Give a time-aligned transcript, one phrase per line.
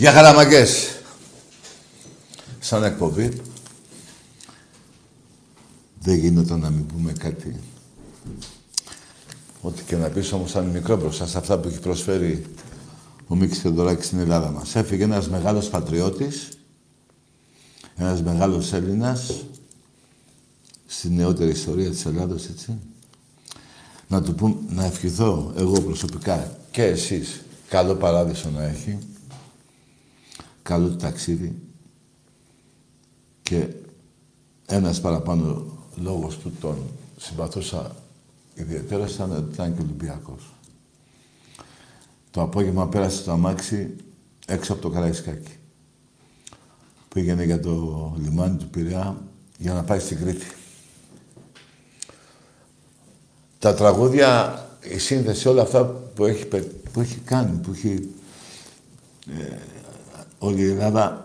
[0.00, 0.88] Για χαραμαγκές.
[2.60, 3.40] Σαν εκπομπή.
[6.00, 7.60] Δεν γίνεται να μην πούμε κάτι.
[9.60, 12.46] Ό,τι και να πεις όμως σαν μικρό μπροστά σε αυτά που έχει προσφέρει
[13.26, 14.74] ο Μίκης Θεοδωράκης στην Ελλάδα μας.
[14.74, 16.48] Έφυγε ένας μεγάλος πατριώτης,
[17.96, 19.44] ένας μεγάλος Έλληνας,
[20.86, 22.78] στη νεότερη ιστορία της Ελλάδος, έτσι.
[24.08, 28.98] Να του πούμε, να ευχηθώ εγώ προσωπικά και εσείς καλό παράδεισο να έχει,
[30.70, 31.58] καλό ταξίδι
[33.42, 33.66] και
[34.66, 35.66] ένας παραπάνω
[35.96, 36.76] λόγος που τον
[37.16, 37.96] συμπαθούσα
[38.54, 40.52] ιδιαίτερα ήταν, ήταν και Ολυμπιακός.
[42.30, 43.96] Το απόγευμα πέρασε το αμάξι
[44.46, 45.56] έξω από το Καραϊσκάκι.
[47.08, 49.22] Πήγαινε για το λιμάνι του Πειραιά
[49.58, 50.46] για να πάει στην Κρήτη.
[53.58, 54.64] Τα τραγούδια,
[54.94, 56.46] η σύνθεση, όλα αυτά που έχει,
[56.92, 58.10] που έχει κάνει, που έχει
[59.38, 59.56] ε,
[60.42, 61.24] όλη η Ελλάδα,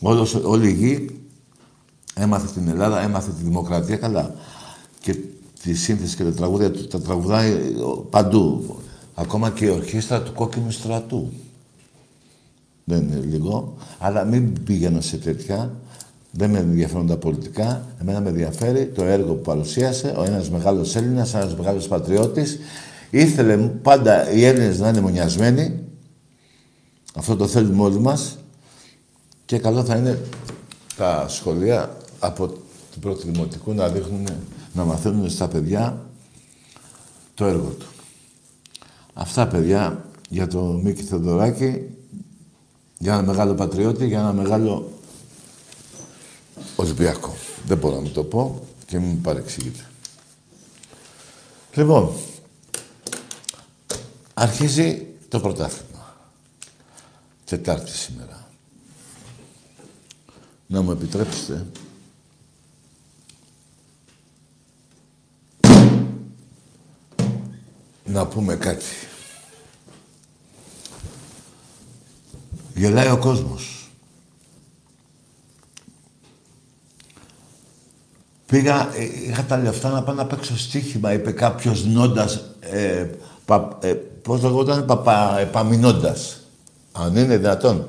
[0.00, 1.20] όλος, όλη η γη
[2.14, 4.34] έμαθε την Ελλάδα, έμαθε τη δημοκρατία καλά.
[5.00, 5.16] Και
[5.62, 7.52] τη σύνθεση και τα τραγούδια του τα τραγουδάει
[8.10, 8.76] παντού.
[9.14, 11.32] Ακόμα και η ορχήστρα του κόκκινου στρατού.
[12.84, 13.74] Δεν είναι λίγο.
[13.98, 15.74] Αλλά μην πήγαινα σε τέτοια.
[16.30, 17.86] Δεν με ενδιαφέρουν τα πολιτικά.
[18.00, 22.58] Εμένα με ενδιαφέρει το έργο που παρουσίασε ο ένας μεγάλος Έλληνας, ένας μεγάλος πατριώτης.
[23.10, 25.85] Ήθελε πάντα οι Έλληνες να είναι μονιασμένοι.
[27.16, 28.38] Αυτό το θέλουμε όλοι μας.
[29.44, 30.22] Και καλό θα είναι
[30.96, 32.48] τα σχολεία από
[32.92, 34.26] την πρώτη δημοτικού να δείχνουν,
[34.72, 36.06] να μαθαίνουν στα παιδιά
[37.34, 37.86] το έργο του.
[39.14, 41.88] Αυτά, παιδιά, για το Μίκη Θεοδωράκη,
[42.98, 44.90] για ένα μεγάλο πατριώτη, για ένα μεγάλο
[46.76, 47.34] Ολυμπιακό.
[47.66, 49.86] Δεν μπορώ να μην το πω και μην παρεξηγείτε.
[51.74, 52.10] Λοιπόν,
[54.34, 55.85] αρχίζει το πρωτάθλημα.
[57.46, 58.48] Τετάρτη σήμερα.
[60.66, 61.66] Να μου επιτρέψετε
[68.04, 68.84] να πούμε κάτι.
[72.74, 73.90] Γελάει ο κόσμος.
[78.46, 83.10] Πήγα, ε, είχα τα λεφτά να πάω να παίξω στοίχημα, είπε κάποιος νόντας, ε,
[83.44, 86.45] πα, ε, πώς λεγόταν, παπα, επαμεινώντας.
[87.04, 87.86] Αν είναι δυνατόν.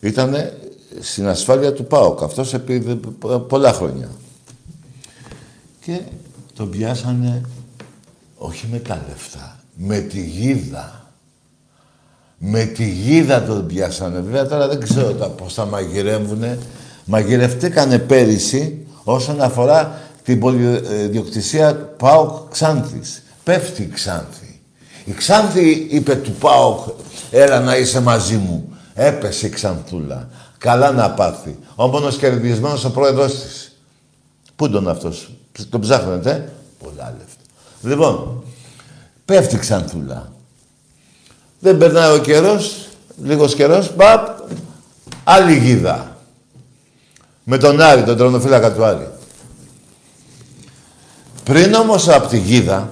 [0.00, 0.58] Ήτανε
[1.00, 3.00] στην ασφάλεια του ΠΑΟΚ, αυτός επί
[3.48, 4.08] πολλά χρόνια.
[5.80, 6.00] Και
[6.54, 7.42] τον πιάσανε
[8.36, 11.04] όχι με τα λεφτά, με τη γίδα.
[12.38, 14.20] Με τη γίδα τον πιάσανε.
[14.20, 16.58] Βέβαια τώρα δεν ξέρω τα, πώς τα μαγειρεύουνε.
[17.04, 23.22] Μαγειρευτήκανε πέρυσι όσον αφορά την πολυδιοκτησία ΠΑΟΚ Ξάνθης.
[23.44, 24.60] Πέφτει η Ξάνθη.
[25.04, 26.88] Η Ξάνθη είπε του ΠΑΟΚ,
[27.30, 28.72] έλα να είσαι μαζί μου.
[28.94, 30.28] Έπεσε η Ξανθούλα.
[30.58, 31.58] Καλά να πάθει.
[31.74, 33.76] Ο μόνος κερδισμένος ο πρόεδρος της.
[34.56, 35.30] Πού τον αυτός;
[35.70, 36.52] Τον ψάχνετε.
[36.78, 37.40] Πολλά λεφτά.
[37.82, 38.42] Λοιπόν,
[39.24, 40.32] πέφτει ξανθούλα.
[41.58, 42.88] Δεν περνάει ο καιρός,
[43.22, 44.38] λίγος καιρός, παπ,
[45.24, 46.16] άλλη γίδα.
[47.44, 49.08] Με τον Άρη, τον τρονοφύλακα του Άρη.
[51.44, 52.88] Πριν όμως από τη γίδα,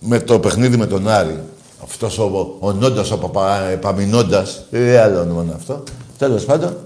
[0.00, 1.42] με το παιχνίδι με τον Άρη,
[1.84, 5.82] αυτός ο, ο Νόντας, ο Παπαμινώντας, δεν άλλο όνομα είναι αυτό,
[6.18, 6.76] τέλος πάντων,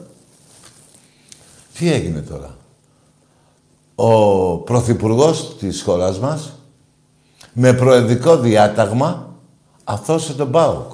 [1.79, 2.57] τι έγινε τώρα;
[3.95, 6.53] Ο Πρωθυπουργός της χώρας μας
[7.53, 9.35] με προεδρικό διάταγμα
[9.85, 10.93] αθώσε τον ΠΑΟΚ.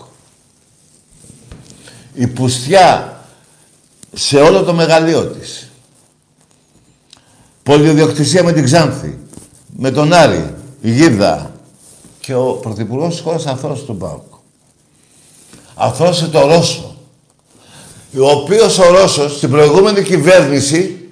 [2.14, 3.20] Η πουστιά
[4.12, 5.70] σε όλο το μεγαλείο της.
[7.62, 9.18] Πολυδιοκτησία με την Ξάνθη,
[9.76, 11.53] με τον Άρη, η Γίδα
[12.24, 14.32] και ο Πρωθυπουργός της χώρας αθώσε τον ΠΑΟΚ.
[15.74, 16.96] Αθώσε τον Ρώσο,
[18.18, 21.08] ο οποίος ο Ρώσος στην προηγούμενη κυβέρνηση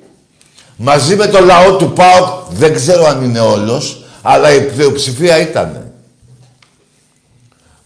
[0.76, 5.92] μαζί με το λαό του ΠΑΟΚ, δεν ξέρω αν είναι όλος, αλλά η πλειοψηφία ήταν.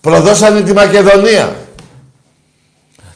[0.01, 1.57] Προδώσανε τη Μακεδονία.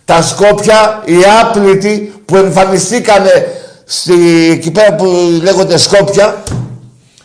[0.05, 3.47] Τα Σκόπια, οι άπλητοι που εμφανιστήκανε
[3.85, 5.05] στη, εκεί πέρα που
[5.43, 6.43] λέγονται Σκόπια,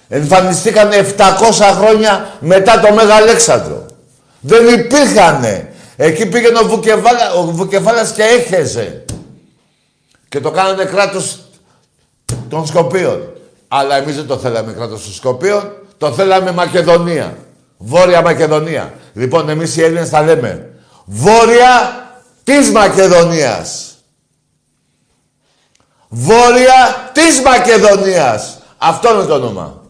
[0.07, 1.23] εμφανιστήκανε 700
[1.77, 3.85] χρόνια μετά το Μέγα Αλέξανδρο.
[4.39, 5.73] Δεν υπήρχανε.
[5.95, 9.05] Εκεί πήγαινε ο, Βουκεφάλα, ο Βουκεφάλας και έχεζε.
[10.29, 11.39] Και το κάνανε κράτος
[12.49, 13.33] των Σκοπίων.
[13.67, 15.71] Αλλά εμείς δεν το θέλαμε κράτος των Σκοπίων.
[15.97, 17.37] Το θέλαμε Μακεδονία.
[17.77, 18.93] Βόρεια Μακεδονία.
[19.13, 20.69] Λοιπόν, εμείς οι Έλληνες θα λέμε
[21.05, 22.03] Βόρεια
[22.43, 23.95] της Μακεδονίας.
[26.09, 28.57] Βόρεια της Μακεδονίας.
[28.77, 29.84] Αυτό είναι το όνομα.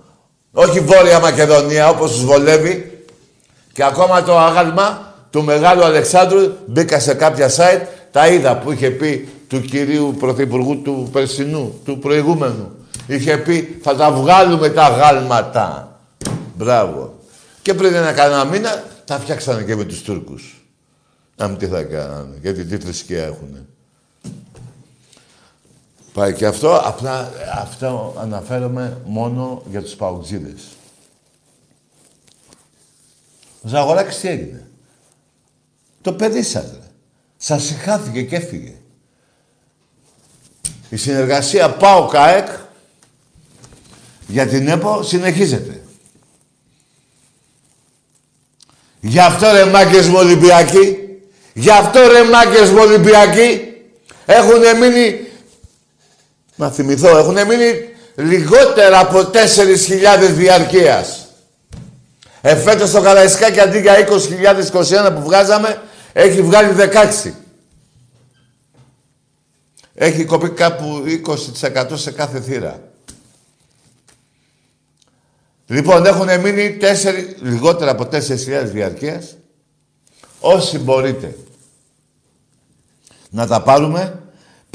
[0.57, 3.03] Όχι Βόρεια Μακεδονία, όπως τους βολεύει.
[3.73, 7.81] Και ακόμα το άγαλμα, του Μεγάλου Αλεξάνδρου, μπήκα σε κάποια site,
[8.11, 12.71] τα είδα που είχε πει του κυρίου Πρωθυπουργού του Περσινού, του προηγούμενου.
[13.07, 15.99] Είχε πει θα τα βγάλουμε τα γάλματα.
[16.55, 17.13] Μπράβο.
[17.61, 20.65] Και πριν ένα κανένα μήνα τα φτιάξανε και με τους Τούρκους.
[21.35, 23.65] Να μην τι θα κάνανε, γιατί τι θρησκεία έχουνε.
[26.15, 30.61] Πάει και αυτό, απλά αυτό αναφέρομαι μόνο για τους παουτζίδες.
[33.61, 34.67] Ο Ζαγοράκης τι έγινε;
[36.01, 36.87] Το παιδί σας, ρε.
[37.37, 38.75] Σας συγχάθηκε και έφυγε.
[40.89, 42.47] Η συνεργασία ΠΑΟ ΚΑΕΚ
[44.27, 45.83] για την ΕΠΟ συνεχίζεται.
[49.01, 50.97] Γι' αυτό ρε μάγκες μου Ολυμπιακοί,
[51.53, 53.61] γι' αυτό ρε μάγκες μου Ολυμπιακοί,
[54.25, 55.24] έχουν μείνει,
[56.55, 61.27] να θυμηθώ, έχουν μείνει λιγότερα από 4.000 διαρκείας.
[62.41, 65.81] Εφέτος το Καραϊσκάκι αντί για 20.021 που βγάζαμε,
[66.13, 66.75] έχει βγάλει
[67.25, 67.31] 16.
[69.93, 71.03] Έχει κοπεί κάπου
[71.63, 72.79] 20% σε κάθε θύρα.
[75.67, 78.19] Λοιπόν, έχουν μείνει τέσσερι, λιγότερα από 4.000
[78.63, 79.37] διαρκείας.
[80.39, 81.37] Όσοι μπορείτε
[83.29, 84.19] να τα πάρουμε,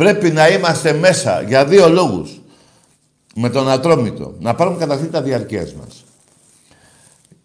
[0.00, 2.41] πρέπει να είμαστε μέσα για δύο λόγους.
[3.35, 4.35] Με τον Ατρόμητο.
[4.38, 6.05] Να πάρουμε καταρχήν τα διαρκείας μας.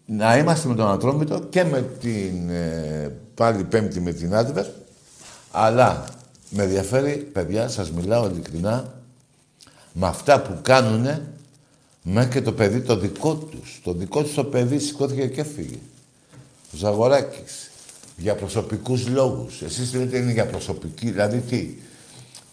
[0.06, 4.66] Να είμαστε με τον Ατρόμητο και με την ε, πάλι πέμπτη με την Άντβερ.
[5.50, 6.04] Αλλά
[6.50, 8.94] με ενδιαφέρει, παιδιά, σας μιλάω ειλικρινά,
[9.92, 11.22] με αυτά που κάνουνε
[12.02, 13.80] Μέχρι και το παιδί το δικό τους.
[13.84, 15.78] Το δικό τους το παιδί σηκώθηκε και έφυγε.
[16.72, 17.70] Ο Ζαγοράκης.
[18.16, 19.62] Για προσωπικούς λόγους.
[19.62, 21.10] Εσείς λέτε είναι για προσωπική.
[21.10, 21.74] Δηλαδή τι;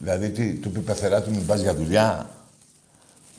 [0.03, 0.53] Δηλαδή τι.
[0.53, 2.29] Του πει πεθερά του μην πας για δουλειά.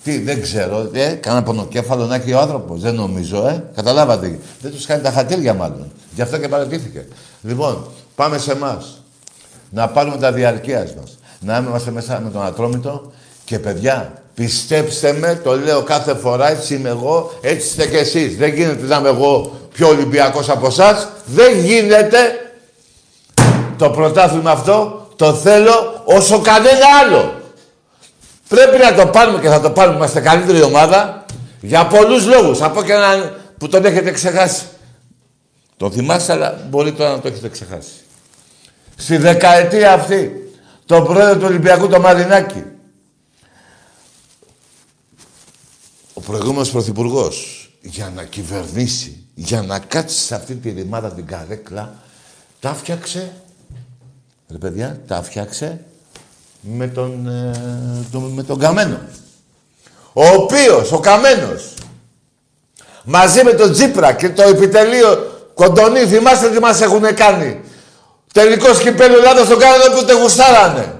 [0.05, 0.91] Τι, δεν ξέρω.
[0.93, 2.81] Ε, κάνα πονοκέφαλο να έχει ο άνθρωπος.
[2.81, 3.65] Δεν νομίζω, ε.
[3.75, 4.39] Καταλάβατε.
[4.61, 5.93] Δεν τους κάνει τα χατήρια μάλλον.
[6.15, 7.07] Γι' αυτό και παρατήθηκε.
[7.43, 9.03] Λοιπόν, πάμε σε εμάς.
[9.71, 11.19] Να πάρουμε τα διαρκείας μας.
[11.41, 13.13] Να είμαστε μέσα με τον Ατρόμητο
[13.45, 18.37] και παιδιά, Πιστέψτε με, το λέω κάθε φορά, έτσι είμαι εγώ, έτσι είστε κι εσείς.
[18.37, 21.09] Δεν γίνεται να είμαι εγώ πιο Ολυμπιακός από εσάς.
[21.27, 22.19] Δεν γίνεται
[23.79, 27.43] το πρωτάθλημα αυτό, το θέλω όσο κανένα άλλο.
[28.49, 31.25] Πρέπει να το πάρουμε και θα το πάρουμε, είμαστε καλύτερη ομάδα,
[31.61, 32.61] για πολλούς λόγους.
[32.61, 34.63] Από και έναν που τον έχετε ξεχάσει.
[35.77, 37.93] Το θυμάστε, αλλά μπορεί τώρα να το έχετε ξεχάσει.
[38.97, 40.53] Στη δεκαετία αυτή,
[40.87, 42.65] το πρόεδρο του Ολυμπιακού, το Μαρινάκη,
[46.15, 51.95] ο προηγούμενος Πρωθυπουργός για να κυβερνήσει, για να κάτσει σε αυτή τη ρημάδα την καρέκλα,
[52.61, 53.33] τα φτιάξε,
[54.51, 55.85] ρε παιδιά, τα φτιάξε
[56.65, 59.01] με τον, ε, με τον Καμένο.
[60.13, 61.75] Ο οποίος, ο Καμένος,
[63.05, 67.61] μαζί με τον Τζίπρα και το επιτελείο Κοντονή, θυμάστε τι μας έχουν κάνει.
[68.33, 70.95] Τελικό σκυπέλο Ελλάδας στον κάνανε όποτε γουστάρανε.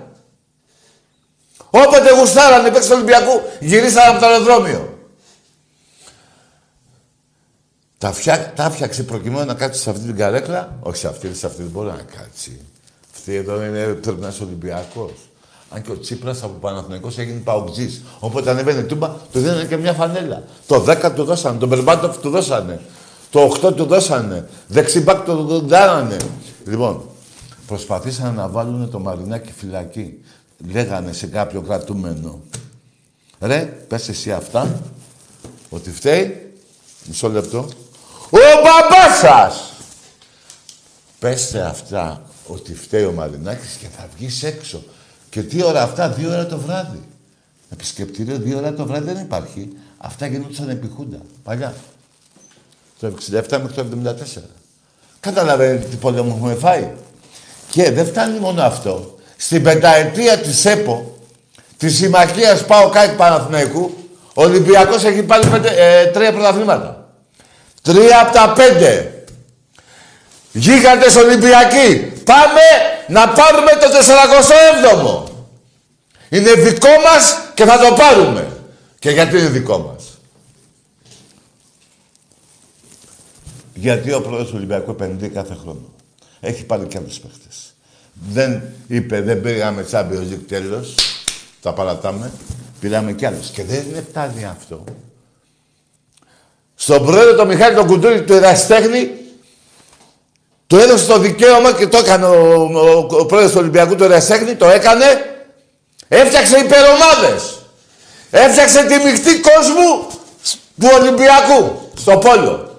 [1.71, 4.99] Όποτε γουστάρανε, παίξε του Ολυμπιακού, γυρίσανε από το αεροδρόμιο.
[7.99, 10.77] Τα, φτιά, τα φτιάξε προκειμένου να κάτσεις σε αυτή την καρέκλα.
[10.81, 12.61] Όχι σε αυτή, σε αυτή δεν μπορεί να κάτσει.
[13.15, 15.13] Αυτή εδώ είναι, πρέπει να είσαι Ολυμπιακός.
[15.75, 18.03] Αν και ο Τσίπρας από Παναθηναϊκός έγινε παουτζή.
[18.19, 20.43] Οπότε ανεβαίνει τούμπα, του δίνανε και μια φανέλα.
[20.67, 22.81] Το 10 του δώσανε, τον Μπερμπάντοφ του δώσανε.
[23.31, 24.49] Το 8 του δώσανε.
[24.69, 26.17] Δεξιμπάκ το δάνανε.
[26.67, 27.03] Λοιπόν,
[27.67, 30.19] προσπαθήσανε να βάλουν το Μαρινάκι φυλακή.
[30.73, 32.41] Λέγανε σε κάποιο κρατούμενο.
[33.41, 34.83] Ρε, πες εσύ αυτά,
[35.71, 36.53] ότι φταίει,
[37.07, 37.59] μισό λεπτό,
[38.31, 39.73] ο μπαμπάς σας.
[41.19, 44.83] Πέστε αυτά ότι φταίει ο Μαρινάκης και θα βγεις έξω.
[45.35, 47.03] Και τι ώρα αυτά, δύο ώρα το βράδυ.
[47.73, 49.69] Επισκεπτήριο δύο ώρα το βράδυ δεν υπάρχει.
[49.99, 51.75] Αυτά γινόντουσαν επί Χούντα, παλιά.
[53.01, 53.87] Το 67 μέχρι το
[54.37, 54.41] 74.
[55.21, 56.91] Καταλαβαίνετε τι πόλεμο έχουμε φάει.
[57.71, 59.19] Και δεν φτάνει μόνο αυτό.
[59.37, 61.19] Στην πενταετία της ΕΠΟ,
[61.77, 63.95] της Συμμαχίας Πάω Κάτι Παναθηναϊκού,
[64.35, 67.09] ο Ολυμπιακός έχει πάλι πέντε, ε, τρία πρωταθλήματα.
[67.83, 69.25] Τρία από τα πέντε.
[70.53, 72.13] Γίγαντες Ολυμπιακοί.
[72.25, 72.61] Πάμε
[73.09, 75.24] να πάρουμε το 47ο.
[76.35, 78.57] Είναι δικό μας και θα το πάρουμε.
[78.99, 80.19] Και γιατί είναι δικό μας;
[83.75, 85.93] Γιατί ο πρόεδρος του Ολυμπιακού επενδύει κάθε χρόνο.
[86.41, 87.75] Έχει πάρει και άλλους παίχτες.
[88.31, 90.95] Δεν είπε, δεν πήγαμε Champions League τέλος.
[91.63, 92.33] Τα παρατάμε.
[92.81, 93.51] Πήραμε κι άλλους.
[93.51, 94.85] Και δεν είναι φτάνει αυτό.
[96.75, 99.11] Στον πρόεδρο τον Μιχάλη τον Κουντούρη του Εραστέχνη
[100.67, 104.55] του έδωσε το δικαίωμα και το έκανε ο, ο, ο πρόεδρος του Ολυμπιακού του Εραστέχνη,
[104.55, 105.34] το έκανε.
[106.15, 107.63] Έφτιαξε υπερομάδες.
[108.31, 110.07] Έφτιαξε τη μειχτή κόσμου
[110.81, 112.79] του Ολυμπιακού στο πόλο.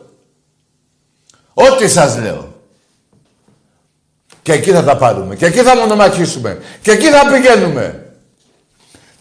[1.54, 2.54] Ό,τι σας λέω.
[4.42, 5.36] Και εκεί θα τα πάρουμε.
[5.36, 6.62] Και εκεί θα μονομαχήσουμε.
[6.82, 8.06] Και εκεί θα πηγαίνουμε.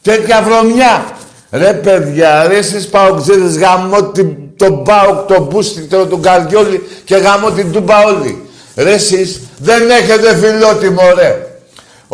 [0.02, 1.16] Τέτοια βρωμιά.
[1.50, 4.12] Ρε παιδιά, ρε εσείς παοξίδες, γαμώ
[4.56, 8.48] τον Πάοκ, τον Μπούστικτρο, τον Καρδιόλη και γαμώ την Τούμπα όλοι.
[8.74, 11.43] Ρε εσείς δεν έχετε φιλότιμο ρε.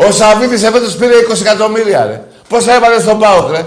[0.09, 2.25] Ο Σαββίδης εφέτος πήρε 20 εκατομμύρια ρε.
[2.49, 3.67] Πόσα έβαλε στον Πάοκ ρε;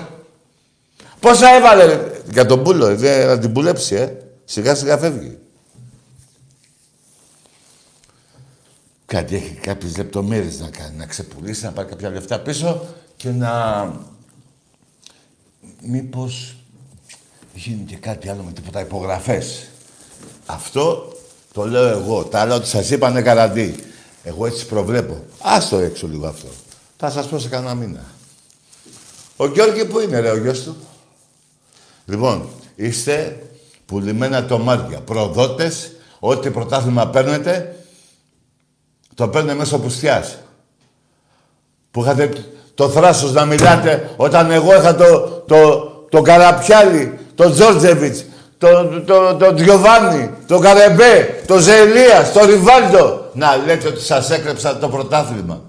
[1.20, 4.18] Πόσα έβαλε ρε; Για τον Πούλο, ρε, να την πουλέψει ε.
[4.46, 5.38] Σιγά σιγά φεύγει.
[9.06, 12.86] Κάτι έχει κάποιες λεπτομέρειες να κάνει, να ξεπουλήσει, να πάρει κάποια λεφτά πίσω
[13.16, 13.52] και να...
[15.82, 16.56] Μήπως
[17.54, 19.70] γίνει και κάτι άλλο με τίποτα υπογραφές.
[20.46, 21.14] Αυτό
[21.54, 22.24] το λέω εγώ.
[22.24, 23.93] Τα άλλα ότι σας είπανε καραντί.
[24.24, 25.24] Εγώ έτσι προβλέπω.
[25.42, 26.48] Άστο έξω λίγο αυτό.
[26.98, 28.04] Θα σας πω σε κανένα μήνα.
[29.38, 30.76] Ο Γιώργη που είναι ρε ο γιος του.
[32.06, 33.44] Λοιπόν, είστε
[33.86, 35.00] πουλημένα τομάρια.
[35.00, 37.76] Προδότες, ό,τι πρωτάθλημα παίρνετε,
[39.16, 40.38] το παίρνετε μέσω πουστιάς.
[41.92, 42.30] Που είχατε
[42.76, 48.26] το θράσος να μιλάτε όταν εγώ είχα το, το, το καραπιάλι, το Τζόρτζεβιτς,
[48.58, 53.23] το, το, το Τζιοβάνι, το Καρεμπέ, το Ζελίας, το Ριβάλτο.
[53.34, 55.62] Να λέτε ότι σας έκρεψα το πρωτάθλημα.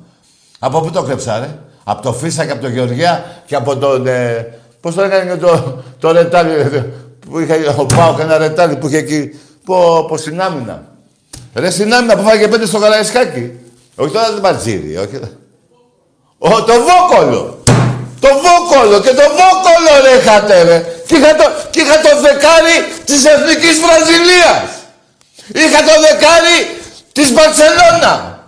[0.58, 4.06] Από πού το κλέψα, ρε; Από το Φίσα και από το Γεωργιά και από τον...
[4.06, 6.52] Ε, πώς το έκανε και το, το ρετάλι,
[7.30, 10.82] που είχε ο Πάο και ένα ρετάλι που είχε εκεί, πω, πω στην άμυνα.
[11.54, 13.52] Ρε στην άμυνα που φάγε πέντε στο Καραϊσκάκι.
[13.96, 15.20] Όχι τώρα δεν Μπατζήρι, όχι.
[16.38, 17.62] Ο, το Βόκολο.
[18.20, 20.78] Το Βόκολο και το Βόκολο ρε είχατε ρε.
[21.06, 24.66] Και είχα το, και είχα το δεκάρι της Εθνικής Βραζιλίας.
[25.62, 26.56] Είχα το δεκάρι
[27.14, 28.42] της Μπαρσελώνα.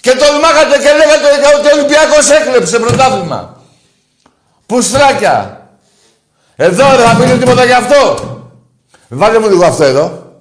[0.00, 3.62] Και τολμάγατε και λέγατε ότι ο Ολυμπιάκος έκλεψε πρωτάθλημα.
[4.66, 5.68] Πουστράκια.
[6.56, 8.16] Εδώ ρε, θα πείτε τίποτα γι' αυτό;
[9.08, 10.32] Βάλτε μου λίγο αυτό εδώ.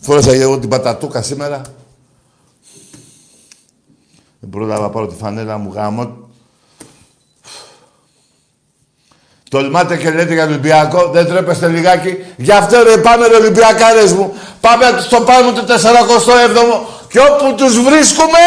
[0.00, 1.60] Φόρεσα εγώ την πατατούκα σήμερα.
[4.40, 6.28] Δεν πρόλαβα να πάρω τη φανέλα μου γάμο.
[9.54, 12.24] Τολμάτε και λέτε για Ολυμπιακό, δεν τρέπεστε λιγάκι.
[12.36, 14.34] Γι' αυτό ρε πάμε ρε Ολυμπιακάρες μου.
[14.60, 18.38] Πάμε στο πάνω του 47ο και όπου τους βρίσκουμε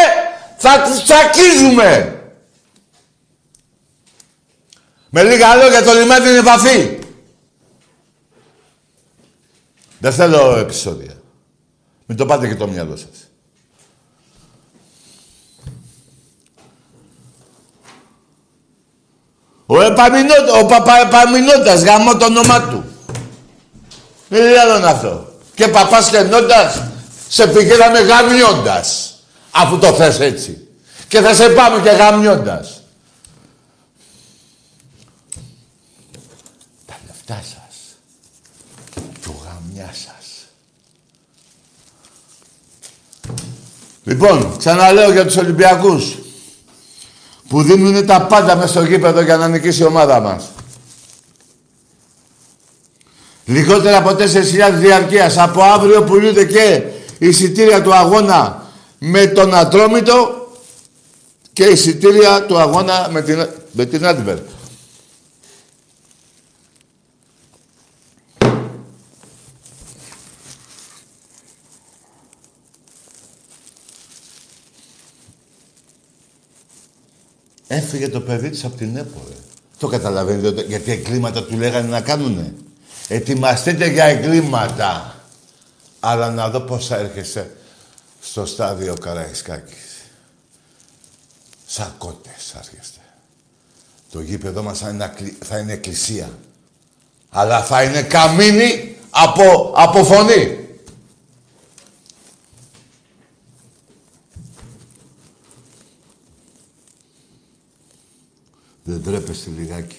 [0.56, 2.20] θα τους τσακίζουμε.
[5.10, 6.98] Με λίγα λόγια το λιμάνι είναι βαθύ.
[9.98, 11.12] Δεν θέλω επεισόδια.
[12.06, 13.27] Μην το πάτε και το μυαλό σας.
[19.70, 22.84] Ο, Επαμινότα, ο Παπαεπαμινώτας, γαμώ το όνομά του.
[24.28, 25.32] Είναι άλλο αυτό.
[25.54, 26.82] Και παπάς και νότας,
[27.28, 29.14] σε πηγαίναμε γαμιώντας.
[29.50, 30.68] Αφού το θες έτσι.
[31.08, 32.82] Και θα σε πάμε και γαμιώντας.
[36.86, 37.76] Τα λεφτά σας.
[38.94, 40.26] Και ο γαμιά σας.
[44.04, 46.16] Λοιπόν, ξαναλέω για τους Ολυμπιακούς
[47.48, 50.44] που δίνουν τα πάντα μέσα στο γήπεδο για να νικήσει η ομάδα μας.
[53.44, 54.24] Λιγότερα από 4.000
[54.72, 55.38] διαρκείας.
[55.38, 56.82] Από αύριο πουλούνται και
[57.18, 58.62] εισιτήρια του αγώνα
[58.98, 60.48] με τον Ατρόμητο
[61.52, 64.57] και εισιτήρια του αγώνα με την, με την Advert.
[77.68, 79.22] Έφυγε το παιδί της από την ΕΠΟ,
[79.78, 82.54] Το καταλαβαίνετε, γιατί εγκλήματα του λέγανε να κάνουνε.
[83.08, 85.14] Ετοιμαστείτε για εγκλήματα.
[86.00, 87.50] Αλλά να δω πώς θα έρχεσαι
[88.20, 89.76] στο στάδιο Καραϊσκάκης.
[91.66, 93.00] Σαν κότες έρχεστε.
[94.12, 96.30] Το γήπεδο μας θα είναι, θα είναι εκκλησία.
[97.30, 100.67] Αλλά θα είναι καμίνι από, από φωνή.
[108.88, 109.96] Δεν τρέπεστε λιγάκι.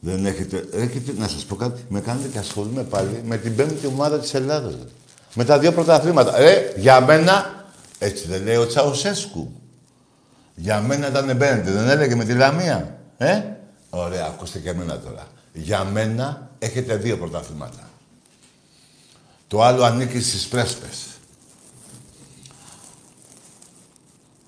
[0.00, 3.86] Δεν έχετε, έχετε, να σας πω κάτι, με κάνετε και ασχολούμαι πάλι με την πέμπτη
[3.86, 4.74] ομάδα της Ελλάδας.
[5.34, 6.38] Με τα δύο πρωταθλήματα.
[6.38, 7.64] Ε, για μένα,
[7.98, 9.52] έτσι δεν λέει ο Τσαουσέσκου.
[10.54, 12.98] Για μένα ήταν μπαίνετε, δεν έλεγε με τη Λαμία.
[13.16, 13.42] Ε,
[13.90, 15.26] ωραία, ακούστε και εμένα τώρα.
[15.52, 17.90] Για μένα έχετε δύο πρωταθλήματα.
[19.48, 21.06] Το άλλο ανήκει στις πρέσπες.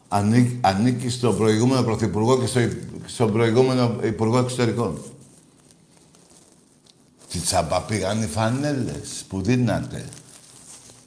[0.08, 2.60] Ανήκει, ανήκει στον προηγούμενο Πρωθυπουργό και στο,
[3.06, 4.98] στον προηγούμενο Υπουργό Εξωτερικών.
[7.30, 10.04] Τι τσάμπα πήγαν οι φανέλες που δίνατε.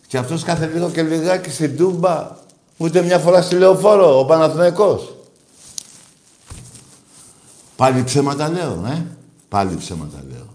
[0.08, 2.38] Και αυτός κάθε λίγο και λιγάκι στην Τούμπα,
[2.78, 5.16] ούτε μια φορά στη Λεωφόρο, ο Παναθηναϊκός.
[7.76, 9.06] Πάλι ψέματα λέω, ε.
[9.50, 10.48] Πάλι ψέματα λέω.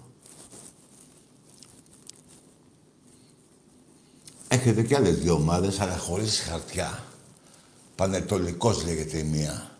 [4.48, 7.05] Έχετε και άλλες δύο ομάδες, αλλά χωρίς χαρτιά.
[7.96, 9.70] Πανετολικός λέγεται η μία.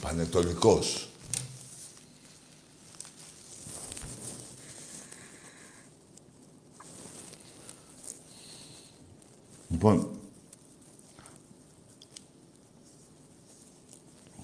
[0.00, 1.08] Πανετολικός.
[9.68, 10.10] Λοιπόν,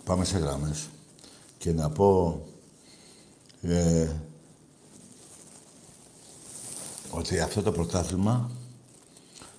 [0.05, 0.89] πάμε σε γράμμες
[1.59, 2.41] και να πω
[3.63, 4.11] ε,
[7.11, 8.51] ότι αυτό το πρωτάθλημα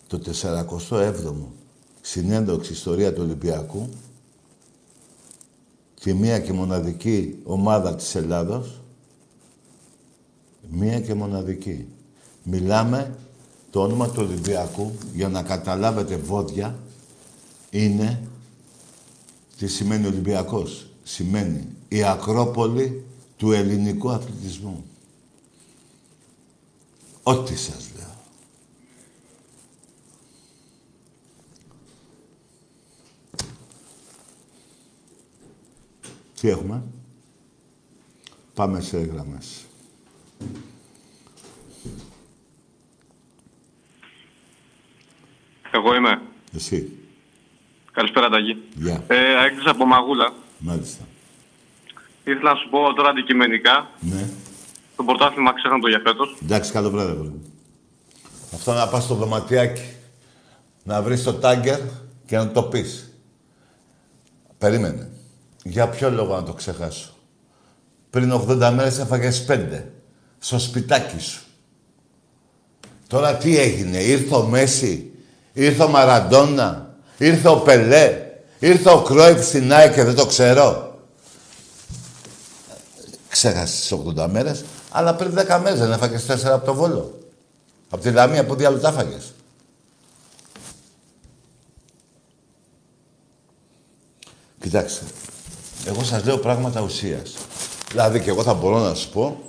[0.07, 1.62] το 47ο
[2.05, 3.89] συνέντευξη ιστορία του Ολυμπιακού
[5.93, 8.81] και μία και μοναδική ομάδα της Ελλάδος
[10.69, 11.87] μία και μοναδική.
[12.43, 13.15] Μιλάμε
[13.69, 16.79] το όνομα του Ολυμπιακού, για να καταλάβετε βόδια,
[17.69, 18.27] είναι
[19.57, 20.87] τι σημαίνει Ολυμπιακός.
[21.03, 23.03] Σημαίνει η Ακρόπολη
[23.37, 24.83] του ελληνικού αθλητισμού.
[27.23, 28.12] Ό,τι σας λέω.
[36.43, 36.83] Τι έχουμε;
[38.53, 39.65] Πάμε σε γραμμές.
[45.71, 46.21] Εγώ είμαι.
[46.55, 46.91] Εσύ.
[47.91, 48.57] Καλησπέρα, Ταγί.
[48.75, 49.03] Γεια.
[49.07, 50.33] Ε, έκλεισα από Μαγούλα.
[50.57, 51.03] Μάλιστα.
[52.23, 53.89] Ήθελα να σου πω τώρα αντικειμενικά.
[53.99, 54.29] Ναι.
[54.95, 56.37] Το πρωτάθλημα ξέχνω το για φέτος.
[56.43, 57.31] Εντάξει, καλό βράδυ, βρε.
[58.53, 59.95] Αυτό να πας στο δωματιάκι,
[60.83, 61.79] να βρεις το τάγκερ
[62.25, 63.17] και να το πεις.
[64.57, 65.12] Περίμενε.
[65.63, 67.13] Για ποιο λόγο να το ξεχάσω;
[68.09, 69.91] Πριν 80 μέρες έφαγες πέντε.
[70.39, 71.41] Στο σπιτάκι σου.
[73.07, 75.11] Τώρα τι έγινε; Ήρθε ο Μέση.
[75.53, 76.95] Ήρθε ο Μαραντόνα.
[77.17, 78.21] Ήρθε ο Πελέ.
[78.59, 80.99] Ήρθε ο Κρόιφ στην ΑΕΚ και δεν το ξέρω.
[83.29, 84.63] Ξέχασες τις 80 μέρες.
[84.91, 87.19] Αλλά πριν 10 μέρες δεν έφαγες 4 από το Βόλο.
[87.89, 89.33] Από τη Λαμία που διάλογο τα έφαγες.
[94.59, 95.05] Κοιτάξτε,
[95.85, 97.33] εγώ σας λέω πράγματα ουσίας.
[97.91, 99.39] Δηλαδή και εγώ θα μπορώ να σου πω,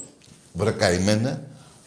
[0.52, 1.40] βρε καημένε,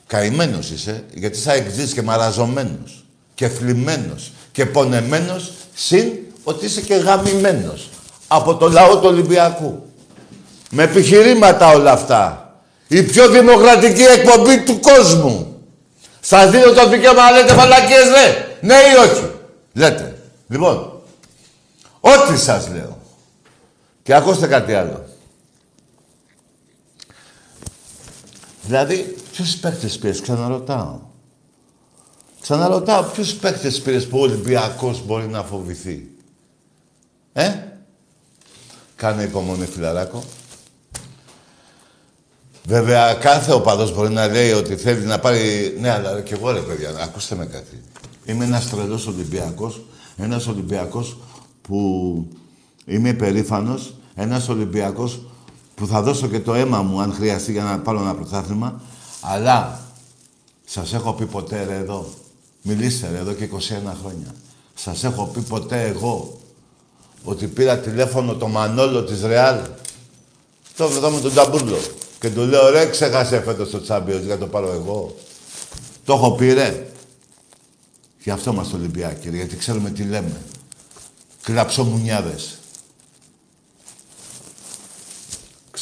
[0.08, 6.12] καημένος είσαι, γιατί θα εκδείς και μαραζωμένος και θλιμμένος και πονεμένος, συν
[6.44, 7.90] ότι είσαι και γαμημένος
[8.28, 9.86] από το λαό του Ολυμπιακού.
[10.70, 12.52] Με επιχειρήματα όλα αυτά.
[12.88, 15.62] Η πιο δημοκρατική εκπομπή του κόσμου.
[16.20, 18.48] Σας δίνω το δικαίωμα να λέτε φαλακίες, ναι.
[18.62, 19.32] Ναι ή όχι.
[19.74, 20.18] Λέτε.
[20.48, 20.92] Λοιπόν,
[22.00, 22.97] ό,τι σας λέω.
[24.08, 25.06] Και ακούστε κάτι άλλο.
[28.62, 31.00] Δηλαδή, ποιους παίκτες πήρες, ξαναρωτάω.
[32.42, 36.12] Ξαναρωτάω, ποιους παίκτες πήρες που ο Ολυμπιακός μπορεί να φοβηθεί.
[37.34, 37.54] Ε;
[38.96, 40.24] Κάνε υπομονή, φιλαράκο.
[42.66, 45.76] Βέβαια, κάθε οπαδός μπορεί να λέει ότι θέλει να πάρει...
[45.80, 47.84] Ναι, αλλά και εγώ ρε παιδιά, ακούστε με κάτι.
[48.26, 49.86] Είμαι ένας τρελός Ολυμπιακός,
[50.18, 51.18] ένας Ολυμπιακός
[51.62, 52.28] που
[52.86, 55.22] είμαι περήφανος, ένας Ολυμπιακός
[55.76, 58.82] που θα δώσω και το αίμα μου αν χρειαστεί για να πάρω ένα πρωτάθλημα,
[59.22, 59.82] αλλά
[60.66, 62.10] σας έχω πει ποτέ ρε εδώ,
[62.62, 63.58] μιλήστε ρε εδώ και 21
[64.02, 64.36] χρόνια.
[64.76, 66.38] Σας έχω πει ποτέ εγώ
[67.24, 69.60] ότι πήρα τηλέφωνο το Μανόλο της Ρεάλ.
[70.76, 71.78] Το εδώ με τον Ταμπούρλο.
[72.20, 75.16] Και του λέω, ρε, ξέχασε φέτος το Champions για το πάρω εγώ.
[76.06, 76.88] Το έχω πει, ρε.
[78.24, 80.42] Γι' αυτό είμαστε Ολυμπιακοί, γιατί ξέρουμε τι λέμε.
[81.42, 82.58] Κλαψομουνιάδες.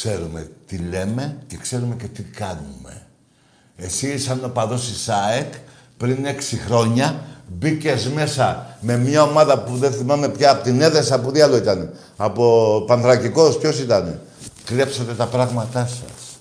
[0.02, 3.08] Ξέρουμε τι λέμε και ξέρουμε και τι κάνουμε.
[3.76, 5.54] Εσύ, σαν ο παδός της ΑΕΚ,
[5.98, 11.20] πριν έξι χρόνια, μπήκες μέσα με μια ομάδα που δεν θυμάμαι πια από την Έδεσα,
[11.20, 11.94] που διάλογο ήταν.
[12.16, 14.20] Από Πανδρακικός, ποιος ήταν;
[14.66, 16.38] Κλέψατε τα πράγματά σας.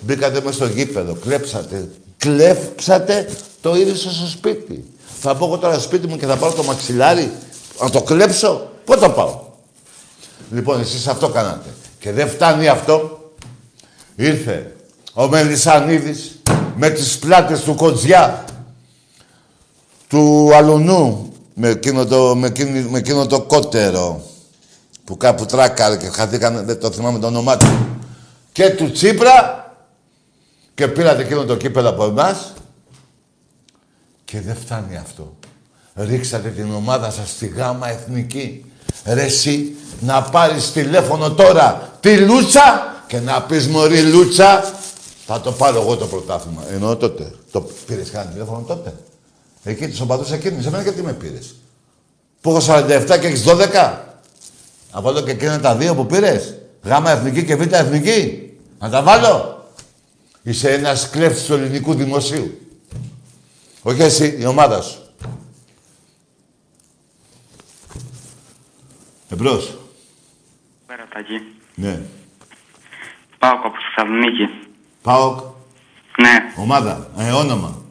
[0.00, 1.88] Μπήκατε μέσα στο γήπεδο, κλέψατε.
[2.16, 3.28] Κλέψατε
[3.60, 4.84] το ήρθα στο σπίτι.
[5.20, 7.32] Θα πω εγώ τώρα στο σπίτι μου και θα πάρω το μαξιλάρι,
[7.82, 8.70] να το κλέψω.
[8.84, 9.45] Πού το πάω;
[10.50, 11.68] Λοιπόν, εσείς αυτό κάνατε.
[11.98, 13.20] Και δεν φτάνει αυτό.
[14.16, 14.76] Ήρθε
[15.12, 16.40] ο Μελισανίδης
[16.76, 18.44] με τις πλάτες του Κοτζιά,
[20.08, 24.22] του Αλουνού, με εκείνο το, με εκείνο, με εκείνο το κότερο
[25.04, 27.86] που κάπου τράκαρε και χαθήκαν, δεν το θυμάμαι το όνομά του.
[28.52, 29.64] Και του Τσίπρα
[30.74, 32.52] και πήρατε εκείνο το κύπελο από εμάς
[34.24, 35.36] και δεν φτάνει αυτό.
[35.94, 38.64] Ρίξατε την ομάδα σας στη γάμα εθνική.
[39.04, 44.74] Ρε εσύ, να πάρεις τηλέφωνο τώρα τη Λούτσα και να πεις μωρή Λούτσα
[45.26, 46.62] θα το πάρω εγώ το πρωτάθλημα.
[46.72, 47.32] Εννοώ τότε.
[47.50, 48.94] Το πήρες κανένα τηλέφωνο τότε;
[49.64, 50.66] Εκεί τους οπαδούς εκείνους.
[50.66, 51.54] Εμένα γιατί με πήρες;
[52.40, 54.00] Που έχω 47 και έχεις 12.
[54.90, 59.02] Από εδώ και εκείνα τα δύο που πήρες; Γάμα εθνική και β' εθνική; Να τα
[59.02, 59.64] βάλω;
[60.42, 62.60] Είσαι ένας κλέφτης του ελληνικού δημοσίου.
[63.82, 64.98] Όχι εσύ, η ομάδα σου.
[69.28, 69.76] Εμπρός.
[70.86, 71.40] Πέρα Τάκη.
[71.74, 72.02] Ναι.
[73.38, 74.48] Πάω από Θεσσαλονίκη.
[75.02, 75.38] ΠΑΟΚ.
[76.18, 77.10] Ναι, Ομάδα.
[77.18, 77.82] Ε, όνομα.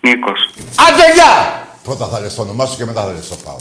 [0.00, 0.50] Νίκος.
[0.58, 1.66] Άντε, γεια!
[1.82, 3.60] Πρώτα θα λες το όνομά σου και μετά θα λες το ΠΑΟΚ.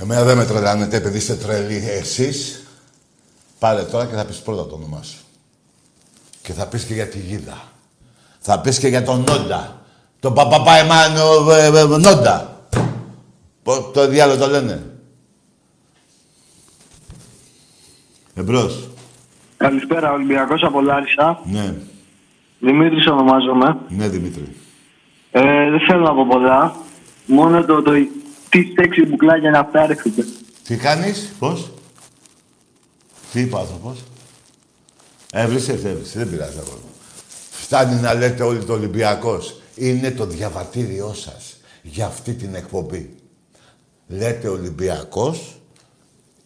[0.00, 2.62] Εμένα δεν με τρελάνετε επειδή είστε τρελοί εσείς.
[3.58, 5.18] Πάρε τώρα και θα πεις πρώτα το όνομά σου.
[6.42, 7.62] Και θα πεις και για τη Γίδα.
[8.40, 9.82] Θα πεις και για τον Νόντα.
[10.20, 12.53] Τον Παπαπά Εμάνο ε, ε, Νόντα.
[13.64, 14.82] Πώς το διάλογο το λένε.
[18.34, 18.88] Εμπρός.
[19.56, 21.40] Καλησπέρα, Ολυμπιακός από Λάρισα.
[21.44, 21.74] Ναι.
[22.58, 23.76] Δημήτρης ονομάζομαι.
[23.88, 24.56] Ναι, Δημήτρη.
[25.30, 26.76] Ε, δεν θέλω να πω πολλά.
[27.26, 27.92] Μόνο το, το
[28.48, 30.24] τι σεξι μπουκλάκια να αυτά έρχεται.
[30.64, 31.70] Τι κάνεις, πώς;
[33.32, 34.04] Τι είπε ο άνθρωπος.
[35.32, 36.92] Έβρισες, έβρισες, δεν πειράζει αγόρι μου.
[37.50, 39.60] Φτάνει να λέτε όλοι το Ολυμπιακός.
[39.74, 43.23] Είναι το διαβατήριό σας για αυτή την εκπομπή.
[44.08, 45.60] Λέτε Ολυμπιακός,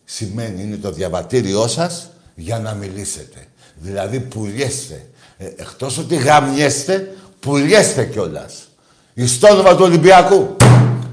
[0.04, 3.46] σημαίνει είναι το διαβατήριό σας για να μιλήσετε.
[3.76, 5.06] Δηλαδή πουλιέστε.
[5.38, 8.68] Ε, εκτός ότι γαμιέστε, πουλιέστε κιόλας.
[9.14, 10.56] Εις το όνομα του Ολυμπιακού.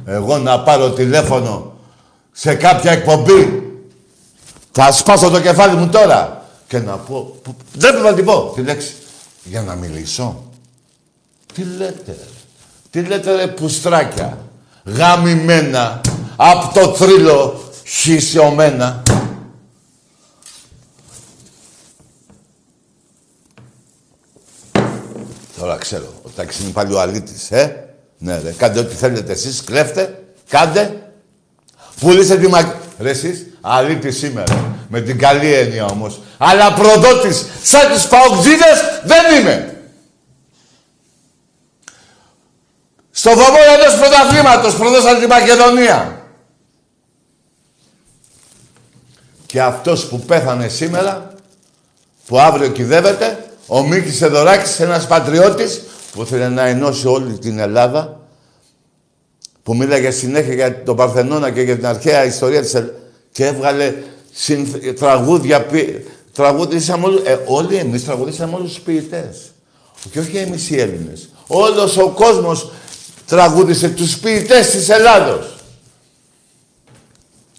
[0.06, 1.74] Εγώ να πάρω τηλέφωνο
[2.32, 3.64] σε κάποια εκπομπή
[4.72, 7.40] θα σπάσω το κεφάλι μου τώρα και να πω.
[7.44, 8.94] που- Δεν πρέπει να την πω τη λέξη.
[9.44, 10.44] Για να μιλήσω.
[11.54, 12.26] Τι λέτε, ρε.
[12.90, 14.38] Τι λέτε, ρε πουστράκια.
[14.86, 16.02] Γαμημένα.
[16.36, 19.04] Απ' το θρύλο χυσιωμένα.
[25.60, 26.14] Τώρα ξέρω.
[26.24, 28.52] Ο Τάκης είναι πάλι ο αλήτης, ε; Ναι, ρε.
[28.52, 29.64] Κάντε ό,τι θέλετε εσείς.
[29.64, 30.24] Κλέφτε.
[30.50, 31.10] Κάντε.
[32.00, 32.76] Πουλήστε τη μακ...
[33.00, 34.78] Ρε εσείς, αλήτης σήμερα.
[34.90, 36.22] Με την καλή έννοια όμως.
[36.38, 39.78] Αλλά προδότης, σαν τους παοκτζίδες, δεν είμαι.
[43.12, 46.25] Στο βωμό ενός πρωταθλήματος προδώσατε τη Μακεδονία.
[49.56, 51.34] Και αυτός που πέθανε σήμερα,
[52.28, 58.20] που αύριο κυδεύεται, ο Μίκης Εδωράκης, ένας πατριώτης, που ήθελε να ενώσει όλη την Ελλάδα,
[59.64, 62.98] που μίλαγε συνέχεια για τον Παρθενώνα και για την αρχαία ιστορία της Ελλάδα
[63.32, 63.94] και έβγαλε
[64.32, 69.38] συνθ- τραγούδια, πι- τραγουδήσαμε όλοι, ε, όλοι εμείς τραγουδήσαμε όλους τους ποιητές.
[70.12, 71.30] Και όχι εμείς οι Έλληνες.
[71.48, 72.72] Όλος ο κόσμος
[73.26, 75.56] τραγούδισε τους ποιητές της Ελλάδος.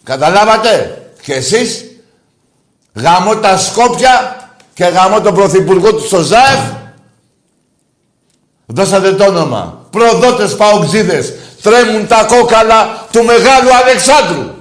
[0.02, 1.85] Καταλάβατε; Και εσείς;
[2.96, 4.36] Γαμώ τα Σκόπια
[4.74, 6.60] και γαμώ τον Πρωθυπουργό του στο ΖΑΕΦ
[8.66, 9.86] Δώσατε το όνομα.
[9.90, 11.34] Προδότες παοξίδες.
[11.62, 14.54] Τρέμουν τα κόκαλα του Μεγάλου Αλεξάνδρου.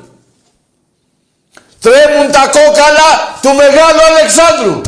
[1.79, 4.81] Τρέμουν τα κόκαλα του Μεγάλου Αλεξάνδρου.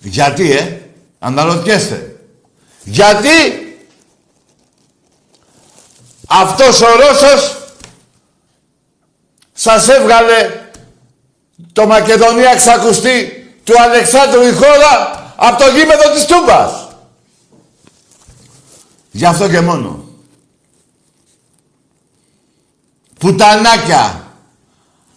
[0.00, 0.80] Γιατί, ε,
[1.18, 2.16] αναρωτιέστε.
[2.84, 3.30] Γιατί
[6.26, 7.63] αυτός ο Ρώσος
[9.64, 10.68] σας έβγαλε
[11.72, 16.88] το Μακεδονία ξακουστεί του Αλεξάνδρου η χώρα από το γήπεδο της Τούμπας.
[19.10, 20.04] Γι' αυτό και μόνο.
[23.18, 24.32] Πουτανάκια.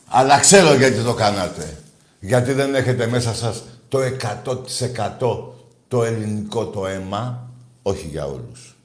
[0.08, 1.78] Αλλά ξέρω γιατί το κάνατε.
[2.20, 5.54] Γιατί δεν έχετε μέσα σας το 100%
[5.88, 7.50] το ελληνικό το αίμα.
[7.82, 8.76] Όχι για όλους.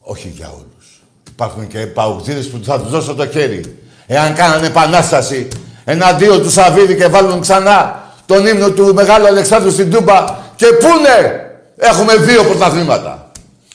[0.00, 1.02] Όχι για όλους.
[1.28, 3.85] Υπάρχουν και παουτζίδες που θα τους δώσω το χέρι.
[4.06, 5.48] Εάν κάνανε επανάσταση
[5.84, 10.24] εναντίον του Σαββίδη και βάλουν ξανά τον ύμνο του Μεγάλου Αλεξάνδρου στην Τούμπα
[10.56, 13.30] και πούνε έχουμε δύο πρωταθλήματα.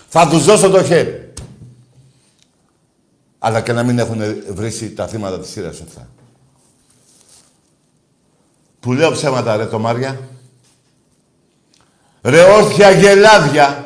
[0.08, 1.34] Θα τους δώσω το χέρι.
[3.40, 6.08] Αλλά και να μην έχουν βρήσει τα θύματα της σειράς αυτά.
[8.80, 10.20] Που λέω ψέματα ρε το Μάρια.
[12.22, 13.86] Ρε όρθια γελάδια.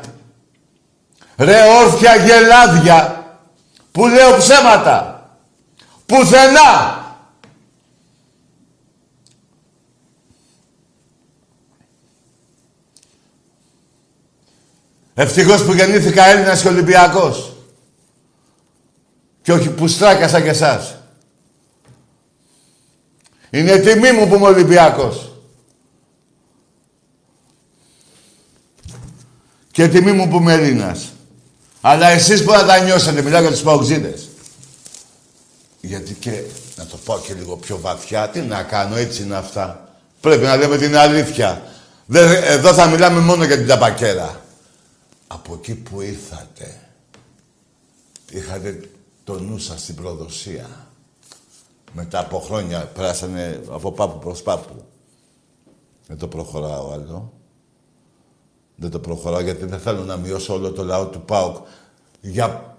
[1.38, 3.26] Ρε όρθια γελάδια.
[3.92, 5.14] Που λέω ψέματα.
[6.06, 7.04] Πουθενά.
[15.13, 17.54] Ευτυχώς που γεννήθηκα Έλληνας και Ολυμπιακός.
[19.41, 20.96] Και όχι πουστράκια σαν και εσάς.
[23.50, 25.32] Είναι τιμή μου που είμαι Ολυμπιακός.
[29.72, 31.13] Και τιμή μου που είμαι Έλληνας.
[31.82, 34.30] Αλλά εσείς που θα τα νιώσετε, μιλάω για τους παοξίδες.
[35.86, 36.43] Γιατί και,
[36.76, 39.89] να το πω και λίγο πιο βαθιά, τι να κάνω, έτσι είναι αυτά.
[40.21, 41.62] Πρέπει να λέμε την αλήθεια.
[42.06, 44.41] Δεν, εδώ θα μιλάμε μόνο για την ταπακέρα.
[45.28, 46.82] Από εκεί που ήρθατε,
[48.32, 48.89] είχατε
[49.24, 50.88] το νου σας στην προδοσία.
[51.91, 54.86] Μετά από χρόνια, περάσανε από πάπου προς πάπου.
[56.08, 57.34] Δεν το προχωράω άλλο.
[58.76, 61.56] Δεν το προχωράω γιατί δεν θέλω να μειώσω όλο το λαό του ΠΑΟΚ
[62.21, 62.75] για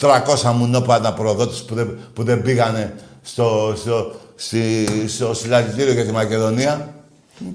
[0.00, 6.12] 300 μουνόπανα προδότες που δεν, που δεν πήγανε στο, στο, στη, στο συλλαλητήριο για τη
[6.12, 6.94] Μακεδονία.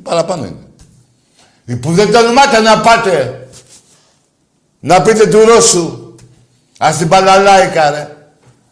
[0.04, 1.80] Παραπάνω είναι.
[1.80, 3.48] Που δεν τολμάτε να πάτε
[4.80, 6.16] να πείτε του Ρώσου
[6.78, 8.16] ας την παλαλάικα ρε.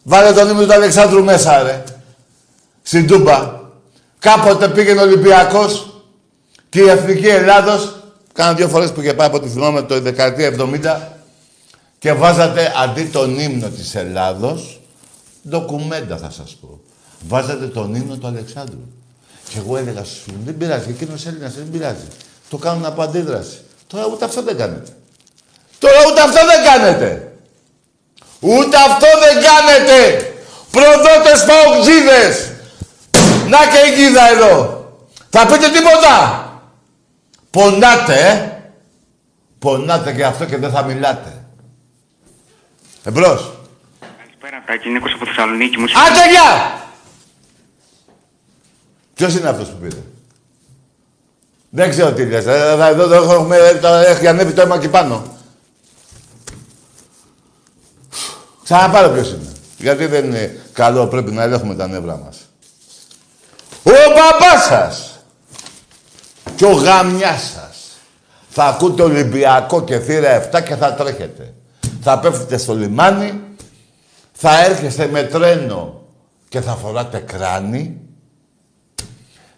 [0.04, 1.84] Βάλε τον ύμνο του Αλεξάνδρου μέσα ρε.
[2.82, 3.64] Στην Τούμπα.
[4.20, 6.02] Κάποτε πήγαινε ο Ολυμπιακός
[6.70, 7.96] και η Εθνική Ελλάδος
[8.36, 11.15] Κάνα δύο φορές που είχε πάει από τη θυμάμαι το δεκαετία 70
[12.06, 14.82] και βάζατε αντί τον ύμνο της Ελλάδος,
[15.50, 16.80] ντοκουμέντα θα σας πω.
[17.28, 18.88] Βάζατε τον ύμνο του Αλεξάνδρου.
[19.50, 22.08] Και εγώ έλεγα σου, δεν πειράζει, εκείνος Έλληνας δεν πειράζει.
[22.50, 23.58] Το κάνουν από αντίδραση.
[23.88, 24.92] Τώρα ούτε αυτό δεν κάνετε.
[25.80, 27.32] Τώρα ούτε αυτό δεν κάνετε.
[28.40, 30.34] Ούτε αυτό δεν κάνετε.
[30.72, 32.52] Προδότες παοξίδες.
[33.48, 34.86] Να και η γίδα εδώ.
[35.30, 36.14] Θα πείτε τίποτα.
[37.50, 38.62] Πονάτε, ε.
[39.60, 41.35] Πονάτε και αυτό και δεν θα μιλάτε.
[43.08, 43.52] Εμπρός.
[44.18, 44.90] Καλησπέρα, Τάκη.
[44.90, 45.78] Νίκος από Θεσσαλονίκη.
[45.78, 46.82] Μου Άντε, γεια!
[49.14, 50.02] Ποιος είναι αυτός που πήρε;
[51.70, 52.46] Δεν ξέρω τι λες.
[52.46, 53.58] Ε, εδώ, εδώ, εδώ έχουμε,
[54.08, 55.38] έχει ανέβει το αίμα εκεί πάνω.
[58.64, 59.52] Ξαναπάρω ποιος είναι.
[59.78, 62.50] Γιατί δεν είναι καλό, πρέπει να ελέγχουμε τα νεύρα μας.
[63.84, 65.20] Ο μπαμπάς σας
[66.56, 68.00] και ο γαμιάς σας
[68.50, 71.54] θα ακούτε Ολυμπιακό και θύρα 7 και θα τρέχετε.
[72.08, 73.42] Θα πέφτετε στο λιμάνι,
[74.34, 76.02] θα έρχεστε με τρένο
[76.50, 78.02] και θα φοράτε κράνη.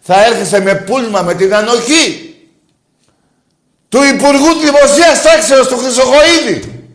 [0.00, 2.34] Θα έρχεστε με πούλμα με την ανοχή
[3.88, 6.88] του Υπουργού Δημοσίας Τάξεως του Χρυσοχοίδη.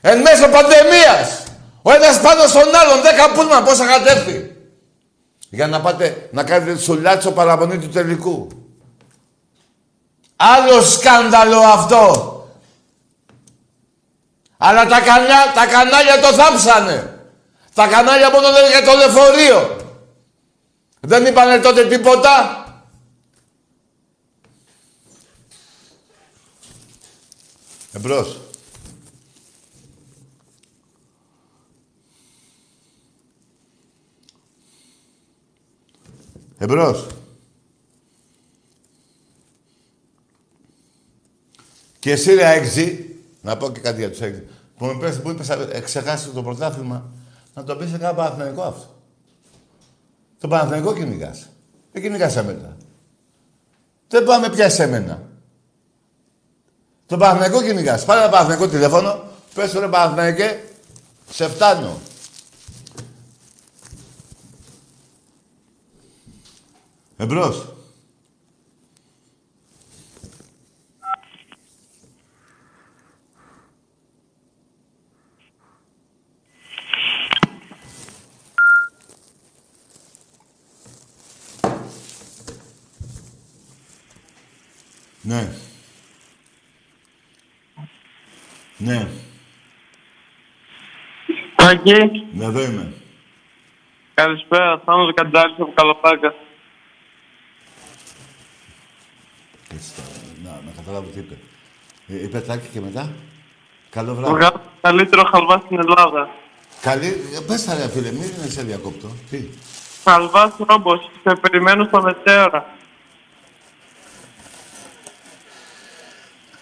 [0.00, 1.42] Εν μέσω πανδημίας.
[1.82, 4.56] Ο ένας πάνω στον άλλον, δέκα πούλμα, πώς θα κατέρθει.
[5.50, 8.48] Για να πάτε να κάνετε σουλάτσο παραμονή του τελικού.
[10.36, 12.31] Άλλο σκάνδαλο αυτό.
[14.64, 17.26] Αλλά τα, κανά, τα κανάλια το θάψανε.
[17.74, 19.76] Τα κανάλια μόνο λένε για το λεωφορείο.
[21.00, 22.64] Δεν είπανε τότε τίποτα.
[27.92, 28.40] Εμπρός.
[36.58, 37.06] Εμπρός.
[41.98, 44.42] Και εσύ ρε έξι, να πω και κάτι για τους έξι,
[44.82, 47.10] που με πες, που είπες, ε, ξεχάσεις το πρωτάθλημα,
[47.54, 48.86] να το πεις σε κάνα Παναθηναϊκό αυτό.
[50.40, 51.48] Το Παναθηναϊκό κυνηγάς.
[51.92, 52.76] Δεν κυνηγάς εμένα.
[54.08, 55.22] Δεν πάμε πια σε μένα.
[57.06, 58.04] Το Παναθηναϊκό κυνηγάς.
[58.04, 59.22] Πάρε ένα Παναθηναϊκό τηλέφωνο,
[59.54, 60.60] πες ρε Παναθηναϊκέ,
[61.30, 62.00] σε φτάνω.
[67.16, 67.72] Εμπρός.
[85.22, 85.48] Ναι.
[88.76, 89.08] Ναι.
[91.76, 92.92] Τάκη, Ναι, εδώ είμαι.
[94.14, 94.82] καλησπέρα.
[94.84, 96.34] Θάνος Καντζάρης από Καλοπάκα.
[99.74, 100.08] Έτσι τώρα,
[100.44, 101.34] να, να καταλάβω τι είπε.
[102.08, 103.12] Ε, είπε τάκι και μετά.
[103.90, 104.34] Καλό Το βράδυ.
[104.34, 106.28] βγάζω το καλύτερο χαλβά στην Ελλάδα.
[106.80, 107.06] Καλή...
[107.06, 109.08] ε, Πες τα ρε φίλε, μην είναι σε διακόπτω.
[109.30, 109.48] Τι;
[110.04, 111.10] Χαλβάς ρόμπος.
[111.22, 112.66] Σε περιμένω στα μετέωρα.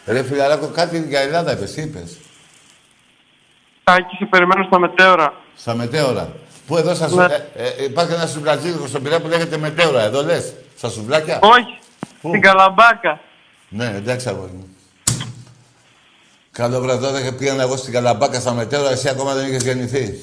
[0.07, 2.17] Ρε φιλαράκο, κάτι για Ελλάδα είπες, τι είπες;
[3.91, 5.35] Τάκη, σε περιμένω στα μετέωρα.
[5.57, 6.33] Στα μετέωρα.
[6.67, 7.17] Πού εδώ στα σου...
[7.17, 7.25] Ναι.
[7.55, 10.03] ε, ε, υπάρχει ένα σουβλατζίδικο στον Πειραιά που λέγεται μετέωρα.
[10.03, 10.55] Εδώ λες.
[10.77, 11.79] Στα σουβλάκια; Όχι,
[12.21, 13.21] Πού; στην Καλαμπάκα.
[13.69, 14.69] Ναι, εντάξει αγόρι μου.
[16.51, 20.19] Καλό βράδυ, τότε πήγαινα εγώ στην Καλαμπάκα στα μετέωρα, εσύ ακόμα δεν είχες γεννηθεί.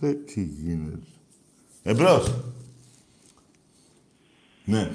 [0.00, 0.98] Ρε, τι γίνεται.
[1.82, 2.32] Εμπρός.
[4.64, 4.90] Ναι.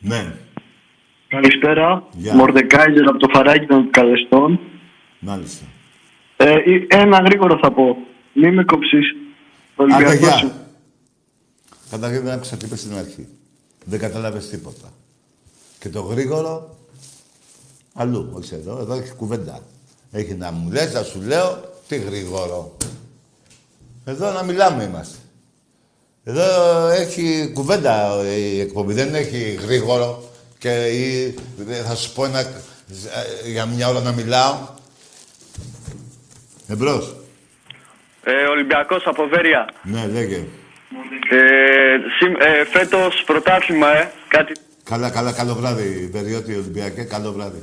[0.00, 0.34] Ναι.
[1.28, 2.06] Καλησπέρα.
[2.12, 2.34] Γεια.
[2.34, 4.60] Μορδεκάιζερ από το φαράκι των καλεστών.
[5.18, 5.64] Μάλιστα.
[6.36, 7.96] Ε, ε, ένα γρήγορο θα πω.
[8.32, 9.14] Μη με κόψεις.
[9.76, 10.36] Το Άντε, Ολυμπιακός γεια.
[10.36, 10.52] σου.
[11.90, 13.28] Καταρχήν δεν άκουσα τι είπες στην αρχή.
[13.84, 14.92] Δεν κατάλαβες τίποτα.
[15.78, 16.76] Και το γρήγορο,
[17.94, 18.78] αλλού, όχι εδώ.
[18.78, 19.60] Εδώ έχει κουβέντα.
[20.10, 22.76] Έχει να μου λες, να σου λέω, τι γρήγορο.
[24.04, 25.18] Εδώ να μιλάμε είμαστε.
[26.30, 31.34] Εδώ έχει κουβέντα η εκπομπή, δεν έχει γρήγορο και ή,
[31.86, 32.44] θα σου πω ένα,
[33.46, 34.54] για μια ώρα να μιλάω.
[36.68, 37.16] Εμπρός.
[38.24, 39.68] Ε, Ολυμπιακός από Βέρεια.
[39.82, 40.36] Ναι, λέγε.
[41.30, 44.12] Ε, συμ- ε, φέτος πρωτάθλημα, ε.
[44.28, 44.52] Κάτι...
[44.84, 47.62] Καλά, καλά, καλό βράδυ, Βεριώτη Ολυμπιακέ, καλό βράδυ.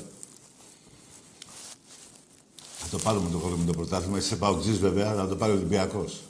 [2.78, 4.18] Θα το πάρουμε το χώρο με το πρωτάθλημα.
[4.18, 6.22] Είσαι παουτζής βέβαια, αλλά θα το πάρει ο Ολυμπιακός.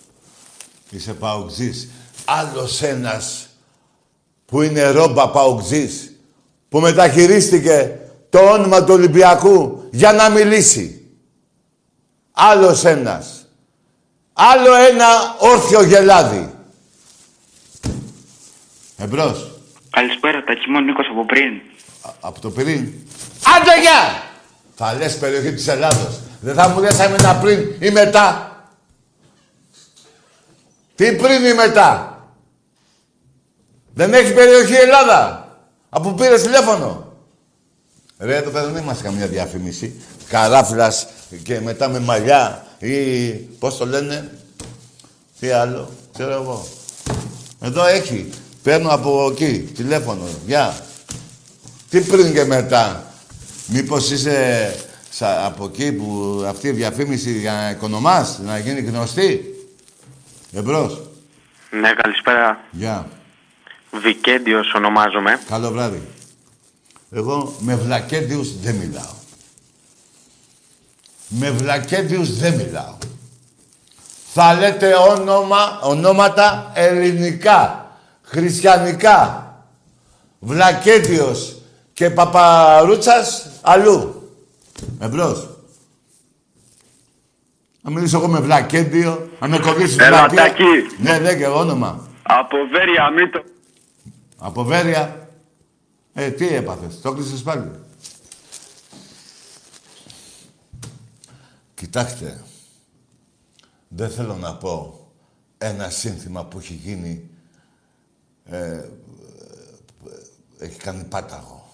[0.89, 1.89] Είσαι παουτζής.
[2.29, 3.47] Άλλος ένας
[4.45, 6.11] που είναι ρόμπα παουτζής,
[6.69, 11.01] που μεταχειρίστηκε το όνομα του Ολυμπιακού για να μιλήσει.
[12.31, 13.45] Άλλος ένας.
[14.33, 15.05] Άλλο ένα
[15.39, 16.53] όρθιο γελάδι.
[18.97, 19.51] Εμπρός.
[19.89, 21.53] Καλησπέρα, Τάκη, μόνο Νίκος από πριν.
[22.01, 22.93] Α- από το πριν.
[23.57, 24.23] Άντε γεια!
[24.75, 26.19] Θα λες περιοχή της Ελλάδος.
[26.41, 28.51] Δεν θα μου λες αν ένα πριν ή μετά.
[30.95, 32.16] Τι πριν ή μετά.
[33.97, 35.47] Δεν έχεις περιοχή Ελλάδα.
[35.89, 37.13] Από που πήρες τηλέφωνο;
[38.19, 40.01] Ρε, εδώ πέρα δεν είμαστε καμία διαφήμιση.
[40.29, 41.07] Καράφλας
[41.43, 44.31] και μετά με μαλλιά ή πώς το λένε.
[45.39, 46.67] Τι άλλο, ξέρω εγώ.
[47.61, 48.29] Εδώ έχει.
[48.63, 50.23] Παίρνω από εκεί τηλέφωνο.
[50.45, 50.75] Γεια.
[51.89, 53.03] Τι πριν και μετά.
[53.67, 54.75] Μήπως είσαι
[55.09, 59.41] σα- από εκεί που αυτή η διαφήμιση για να οικονομάς, να γίνει γνωστή;
[60.53, 61.01] Εμπρός.
[61.71, 62.59] Ναι, καλησπέρα.
[62.71, 63.07] Γεια.
[63.91, 65.39] Βικέντιος ονομάζομαι.
[65.49, 66.01] Καλό βράδυ.
[67.11, 69.15] Εγώ με βλακέντιους δεν μιλάω.
[71.27, 72.97] Με βλακέντιους δεν μιλάω.
[74.33, 77.91] Θα λέτε όνομα, ονόματα ελληνικά,
[78.23, 79.45] χριστιανικά.
[80.39, 81.55] Βλακέντιος
[81.93, 84.29] και παπαρούτσας αλλού.
[84.99, 85.49] Εμπρός.
[87.81, 90.43] Να μιλήσω εγώ με βλακέντιο, να με κολλήσεις Έλα, βλακία.
[90.43, 90.63] Τάκη.
[90.97, 92.07] Ναι, λέγε όνομα.
[92.23, 93.41] Από Βέρεια, Μήτο.
[94.37, 95.29] Από Βέρεια.
[96.13, 97.71] Ε, τι έπαθες, το έκλεισες πάλι.
[101.73, 102.43] Κοιτάξτε,
[103.87, 104.99] δεν θέλω να πω
[105.57, 107.29] ένα σύνθημα που έχει γίνει,
[108.45, 108.89] ε, ε,
[110.57, 111.65] έχει κάνει πάταγο.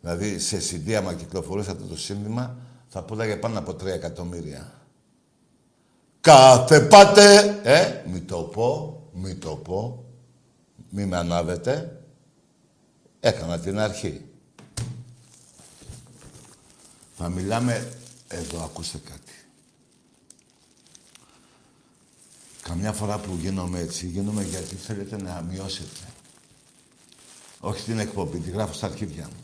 [0.00, 2.56] Δηλαδή, σε CD, άμα κυκλοφορούσε αυτό το σύνθημα,
[2.88, 4.72] θα πουλάγε πάνω από 3 εκατομμύρια.
[6.20, 10.04] Κάθε πάτε, ε, μη το πω, μη το πω,
[10.90, 12.02] μη με ανάβετε.
[13.20, 14.24] Έκανα την αρχή.
[17.16, 17.92] Θα μιλάμε
[18.28, 19.32] εδώ, ακούστε κάτι.
[22.62, 26.06] Καμιά φορά που γίνομαι έτσι, γίνομαι γιατί θέλετε να μειώσετε.
[27.60, 29.40] Όχι την εκπομπή, τη γράφω στα αρχίδια μου.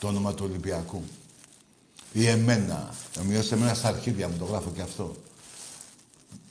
[0.00, 1.02] Το όνομα του Ολυμπιακού.
[2.12, 2.94] Ή εμένα.
[3.16, 5.16] Να μειώσετε εμένα στα αρχίδια μου, το γράφω και αυτό.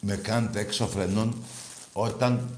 [0.02, 1.44] Με κάνετε έξω φρενών
[1.94, 2.50] όταν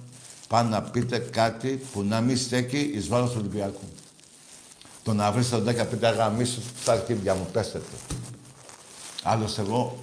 [0.47, 3.85] πάνε να πείτε κάτι που να μην στέκει εις βάρος του Ολυμπιακού.
[5.03, 8.15] Το να βρεις τον 15 γαμίσου στα αρχίδια μου, πέστε το.
[9.23, 9.97] Άλλωστε εγώ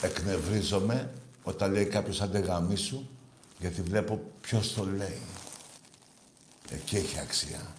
[0.00, 1.10] εκνευρίζομαι
[1.42, 3.02] όταν λέει κάποιος άντε γαμίσου,
[3.58, 5.20] γιατί βλέπω ποιος το λέει.
[6.70, 7.74] Εκεί έχει αξία.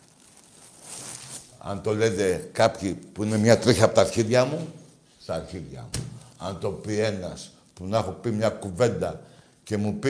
[1.57, 4.73] Αν το λέτε κάποιοι που είναι μια τρίχα από τα αρχίδια μου,
[5.21, 6.03] στα αρχίδια μου.
[6.37, 9.21] Αν το πει ένας που να έχω πει μια κουβέντα
[9.63, 10.09] και μου πει,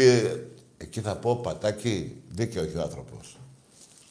[0.82, 3.38] εκεί θα πω πατάκι, δίκαιο έχει ο άνθρωπος.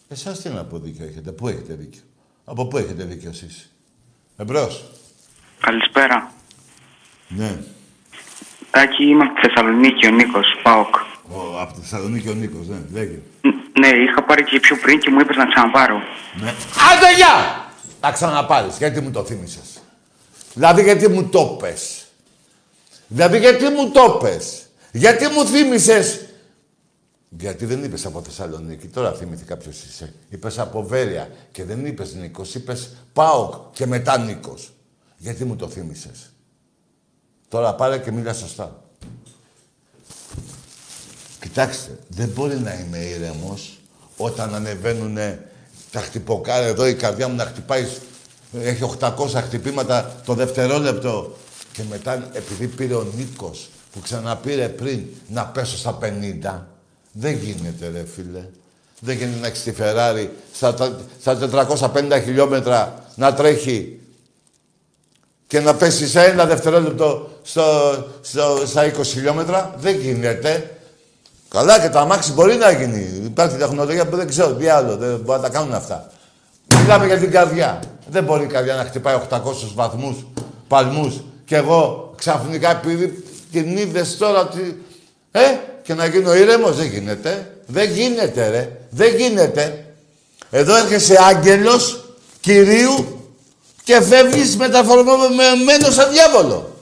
[0.09, 2.01] Εσάς τι να πω δίκαιο έχετε, πού έχετε δίκιο.
[2.45, 3.71] Από πού έχετε δίκιο εσείς.
[4.37, 4.85] Εμπρός.
[5.61, 6.33] Καλησπέρα.
[7.29, 7.57] Ναι.
[8.71, 10.95] Τάκη, είμαι από τη Θεσσαλονίκη, ο Νίκος, ΠΑΟΚ.
[11.29, 13.19] Ο, από τη Θεσσαλονίκη ο Νίκος, ναι, λέγε.
[13.41, 15.99] Ν- Ναι, είχα πάρει και πιο πριν και μου είπες να ξαναπάρω.
[16.41, 16.49] Ναι.
[16.91, 17.65] Άντε γεια!
[18.01, 18.77] Τα ξαναπάρεις.
[18.79, 19.83] Γιατί μου το θύμισες.
[20.55, 22.05] Δηλαδή γιατί μου το πες.
[23.09, 24.67] Δηλαδή γιατί μου το πες.
[24.93, 26.25] Γιατί μου θύμισες.
[27.39, 28.87] Γιατί δεν είπες από Θεσσαλονίκη.
[28.87, 30.15] Τώρα θυμήθηκα ποιος είσαι.
[30.29, 31.31] Είπες από Βέρεια.
[31.53, 32.55] Και δεν είπες Νίκος.
[32.55, 34.73] Είπες ΠΑΟΚ και μετά Νίκος.
[35.17, 36.31] Γιατί μου το θύμισες.
[37.49, 38.83] Τώρα πάρε και μίλα σωστά.
[41.41, 43.79] Κοιτάξτε, δεν μπορεί να είμαι ήρεμος
[44.17, 45.19] όταν ανεβαίνουν
[45.91, 47.87] τα χτυποκάρια εδώ η καρδιά μου να χτυπάει.
[48.53, 51.37] Έχει 800 χτυπήματα το δευτερόλεπτο.
[51.73, 56.80] Και μετά, επειδή πήρε ο Νίκος που ξαναπήρε πριν να πέσω στα 50.
[57.13, 58.45] Δεν γίνεται, ρε φίλε.
[59.01, 61.39] Δεν γίνεται να έχεις τη Ferrari στα, τα- στα
[61.93, 64.01] 450 χιλιόμετρα να τρέχει
[65.47, 67.65] και να πέσει σε ένα δευτερόλεπτο στο,
[68.21, 69.75] στο, στα 20 χιλιόμετρα.
[69.79, 70.75] Δεν γίνεται.
[71.49, 73.21] Καλά και το αμάξι μπορεί να γίνει.
[73.25, 74.97] Υπάρχει τεχνολογία που δεν ξέρω τι άλλο.
[74.97, 76.11] Δεν μπορεί να τα κάνουν αυτά.
[76.81, 77.83] Μιλάμε για την καρδιά.
[78.11, 79.39] Δεν μπορεί η καρδιά να χτυπάει 800
[79.75, 80.27] βαθμούς,
[80.69, 81.15] παλμούς.
[81.45, 84.83] Και εγώ ξαφνικά επειδή την είδες τώρα ότι...
[85.31, 85.41] Ε,
[85.83, 86.77] και να γίνω ήρεμος.
[86.77, 87.55] Δεν γίνεται.
[87.67, 88.71] Δεν γίνεται ρε.
[88.91, 89.85] Δεν γίνεται.
[90.51, 92.05] Εδώ έρχεσαι άγγελος
[92.41, 93.21] Κυρίου
[93.85, 96.75] και φεύγεις μεταφορμωμένος σαν διάβολο.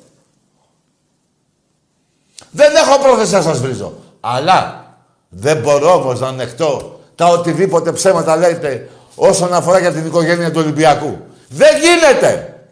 [2.51, 3.95] Δεν έχω πρόθεση να σας βρίζω.
[4.21, 4.87] Αλλά
[5.29, 10.61] δεν μπορώ όμως να ανεχτώ τα οτιδήποτε ψέματα λέτε όσον αφορά για την οικογένεια του
[10.63, 11.19] Ολυμπιακού.
[11.49, 12.63] Δεν γίνεται.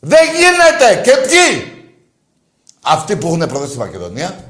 [0.00, 1.00] Δεν γίνεται.
[1.02, 1.72] Και ποιοι;
[2.82, 4.44] Αυτοί που έχουν προδώσει στη Μακεδονία.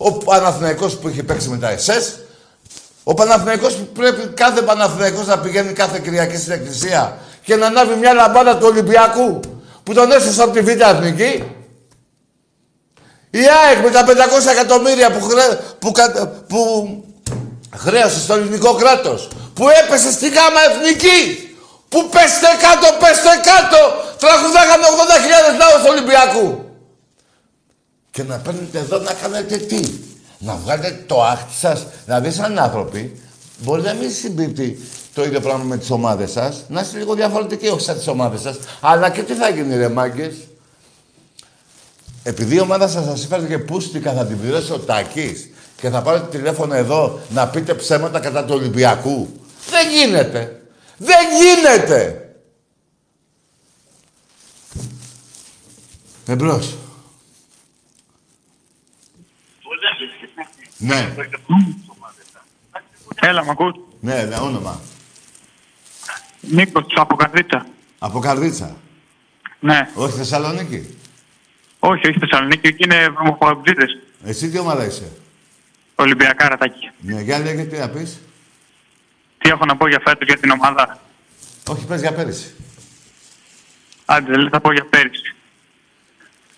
[0.00, 2.18] Ο Παναθηναϊκός που είχε παίξει με τα ΕΣΕΣ.
[3.04, 7.94] Ο Παναθηναϊκός που πρέπει κάθε Παναθηναϊκός να πηγαίνει κάθε Κυριακή στην Εκκλησία και να ανάβει
[7.94, 9.40] μια λαμπάδα του Ολυμπιακού
[9.82, 11.44] που τον έσωσε από τη Β' Εθνική.
[13.30, 14.10] Η ΑΕΚ με τα 500
[14.50, 15.58] εκατομμύρια που, χρέ...
[15.78, 15.92] που,
[16.48, 16.58] που
[17.76, 21.48] χρέωσε στο ελληνικό κράτος, που έπεσε στη γάμα εθνική,
[21.88, 23.80] που πέστε κάτω, πέστε κάτω,
[24.18, 24.86] τραγουδάγαμε
[25.54, 26.67] 80.000 λαός Ολυμπιακού.
[28.18, 29.90] Και να παίρνετε εδώ να κάνετε τι;
[30.38, 33.20] Να βγάλετε το άχτη σας, δηλαδή σαν άνθρωποι,
[33.58, 34.78] μπορεί να μην συμπίπτει
[35.14, 38.40] το ίδιο πράγμα με τις ομάδες σας, να είστε λίγο διαφορετικοί, όχι σαν τις ομάδες
[38.40, 40.34] σας, αλλά και τι θα γίνει ρε μάγκες;
[42.22, 45.50] Επειδή η ομάδα σας σας έφερε και πούστηκα θα την πληρώσει ο Τάκης
[45.80, 49.28] και θα πάρετε τηλέφωνο εδώ να πείτε ψέματα κατά του Ολυμπιακού.
[49.70, 50.62] Δεν γίνεται.
[50.96, 52.28] Δεν γίνεται.
[56.26, 56.76] Εμπρός.
[60.78, 61.14] Ναι.
[63.20, 64.80] Έλα, μ' ακούς; Ναι, ναι, όνομα.
[66.40, 67.66] Νίκος, από Καρδίτσα.
[67.98, 68.76] Από Καρδίτσα.
[69.60, 69.90] Ναι.
[69.94, 70.96] Όχι Θεσσαλονίκη.
[71.78, 73.98] Όχι, όχι Θεσσαλονίκη, εκεί είναι βρωμοχοαμπτζίδες.
[74.24, 75.12] Εσύ τι ομάδα είσαι;
[75.94, 76.90] Ολυμπιακά ρατάκι.
[77.00, 78.20] Ναι, για λέγε τι να πεις.
[79.38, 81.00] Τι έχω να πω για φέτος για την ομάδα;
[81.68, 82.54] Όχι, πες για πέρυσι.
[84.04, 85.34] Άντε, δεν θα πω για πέρυσι.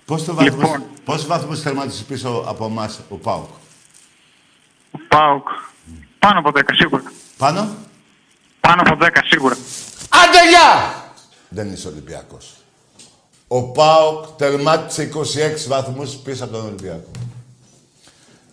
[0.05, 0.85] Πώς το βαθμούς, Λοιπόν.
[1.05, 3.49] πόσους βαθμούς θερμάτισες πίσω από εμάς ο Πάουκ.
[4.91, 5.47] Ο Πάουκ.
[6.19, 7.03] Πάνω από 10 σίγουρα.
[7.37, 7.69] Πάνω;
[8.61, 9.55] Πάνω από 10 σίγουρα.
[10.09, 10.95] Άντε γεια!
[11.49, 12.55] Δεν είσαι Ολυμπιακός.
[13.49, 17.11] Ο ΠΑΟΚ τερμάτισε 26 βαθμούς πίσω από τον Ολυμπιακό.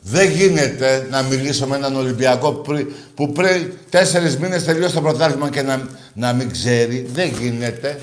[0.01, 5.49] Δεν γίνεται να μιλήσω με έναν Ολυμπιακό πρι- που πριν τέσσερις μήνες τελειώσει το πρωτάθλημα
[5.49, 5.81] και να,
[6.13, 7.07] να μην ξέρει.
[7.13, 7.99] Δεν γίνεται.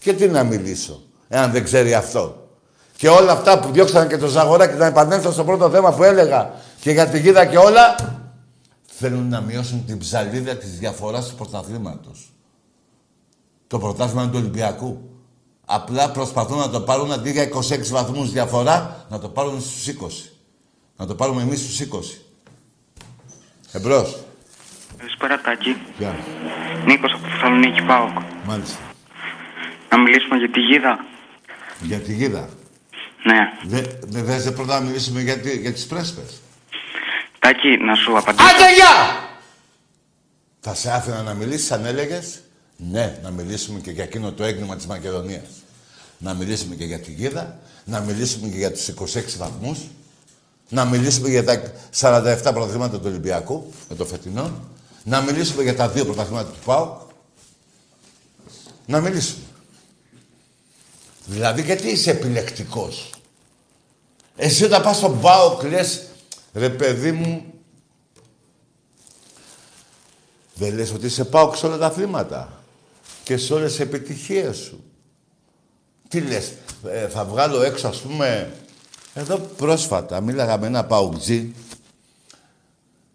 [0.00, 2.48] Και τι να μιλήσω, εάν δεν ξέρει αυτό.
[2.96, 6.50] Και όλα αυτά που διώξαν και το Ζαγοράκι, να επανέλθω στο πρώτο θέμα που έλεγα
[6.80, 7.94] και για τη γίδα και όλα,
[8.86, 12.32] θέλουν να μειώσουν την ψαλίδα της διαφοράς του πρωταθλήματος.
[13.66, 15.10] Το πρωτάθλημα του Ολυμπιακού.
[15.66, 20.32] Απλά προσπαθούν να το πάρουν αντί για 26 βαθμούς διαφορά, να το πάρουν στους 20.
[20.96, 22.20] Να το πάρουμε εμείς στους 20.
[23.72, 24.18] Εμπρός.
[24.96, 25.76] Καλησπέρα, Τάκη.
[25.98, 26.16] Γεια.
[26.86, 28.10] Νίκος από Θεσσαλονίκη, ΠΑΟΚ.
[28.46, 28.78] Μάλιστα.
[29.90, 31.04] Να μιλήσουμε για τη γίδα.
[31.82, 32.48] Για τη γίδα.
[33.24, 33.38] Ναι.
[33.64, 36.40] Δεν δε, θες πρώτα να μιλήσουμε για, τη- για τις πρέσπες.
[37.38, 38.44] Τάκη, να σου απαντήσω.
[38.48, 39.28] Άντε γεια!
[40.60, 42.40] Θα σε άφηνα να μιλήσεις αν έλεγες.
[42.76, 45.46] Ναι, να μιλήσουμε και για εκείνο το έγκλημα της Μακεδονίας.
[46.18, 47.58] Να μιλήσουμε και για τη γίδα.
[47.84, 49.78] Να μιλήσουμε και για τους 26 βαθμούς.
[50.68, 51.62] Να μιλήσουμε για τα
[52.00, 54.60] 47 πρωταθλήματα του Ολυμπιακού, με το φετινό.
[55.04, 57.00] Να μιλήσουμε για τα δύο πρωταθλήματα του ΠΑΟΚ.
[58.86, 59.42] Να μιλήσουμε.
[61.26, 63.10] Δηλαδή, γιατί είσαι επιλεκτικός;
[64.36, 66.07] Εσύ όταν πας στον ΠΑΟΚ λες,
[66.58, 67.44] ρε παιδί μου,
[70.54, 72.62] δεν λες ότι είσαι ΠΑΟΚ σε όλα τα αθλήματα
[73.22, 74.84] και σε όλες τις επιτυχίες σου.
[76.08, 76.52] Τι λες,
[76.88, 78.52] ε, θα βγάλω έξω ας πούμε,
[79.14, 81.54] εδώ πρόσφατα μίλαγα με ένα ΠΑΟΚτζή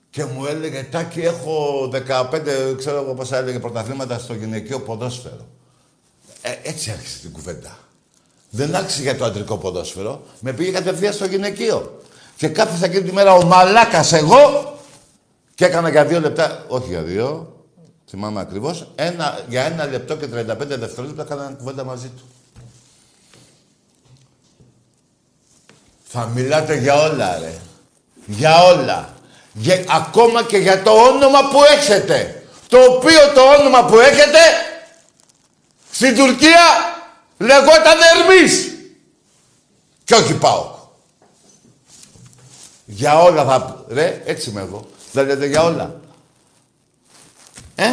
[0.10, 5.48] και μου έλεγε «Τάκη, έχω 15, ξέρω εγώ πόσα έλεγε, πρωταθλήματα στο γυναικείο ποδόσφαιρο».
[6.42, 7.78] Ε, έτσι άρχισε την κουβέντα.
[8.50, 10.24] Δεν άρχισε για το αντρικό ποδόσφαιρο.
[10.40, 12.02] Με πήγε κατευθείαν στο γυναικείο.
[12.44, 14.76] Και κάθισα εκείνη τη μέρα ο μαλάκας εγώ
[15.56, 17.56] και έκανα για δύο λεπτά, όχι για δύο,
[18.10, 22.24] θυμάμαι ακριβώς, ένα, για ένα λεπτό και 35 δευτερόλεπτα έκανα κουβέντα μαζί του.
[26.04, 27.54] Θα μιλάτε για όλα, ρε.
[28.26, 29.14] Για όλα.
[29.54, 32.44] Για, ακόμα και για το όνομα που έχετε.
[32.68, 34.40] Το οποίο το όνομα που έχετε
[35.92, 36.62] στην Τουρκία
[37.38, 38.72] λεγόταν Ερμής.
[40.04, 40.73] Και όχι πάω.
[42.86, 43.86] Για όλα θα...
[43.88, 44.86] Ρε, έτσι είμαι εγώ.
[45.12, 46.00] Δεν λέτε για όλα.
[47.76, 47.88] Ε;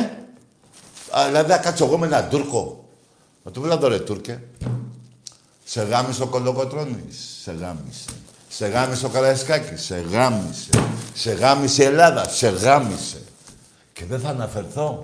[1.11, 2.85] Α, δηλαδή, θα κάτσω εγώ με έναν Τούρκο.
[3.43, 4.41] Να του μιλάω ρε Τούρκε.
[5.65, 7.39] Σε γάμισε ο Κολοκοτρώνης.
[7.43, 8.05] Σε γάμισε.
[8.49, 9.85] Σε γάμισε ο Καραϊσκάκης.
[9.85, 10.71] Σε γάμισε.
[11.15, 12.29] Σε γάμισε η Ελλάδα.
[12.29, 13.23] Σε γάμισε.
[13.93, 15.01] Και δεν θα αναφερθώ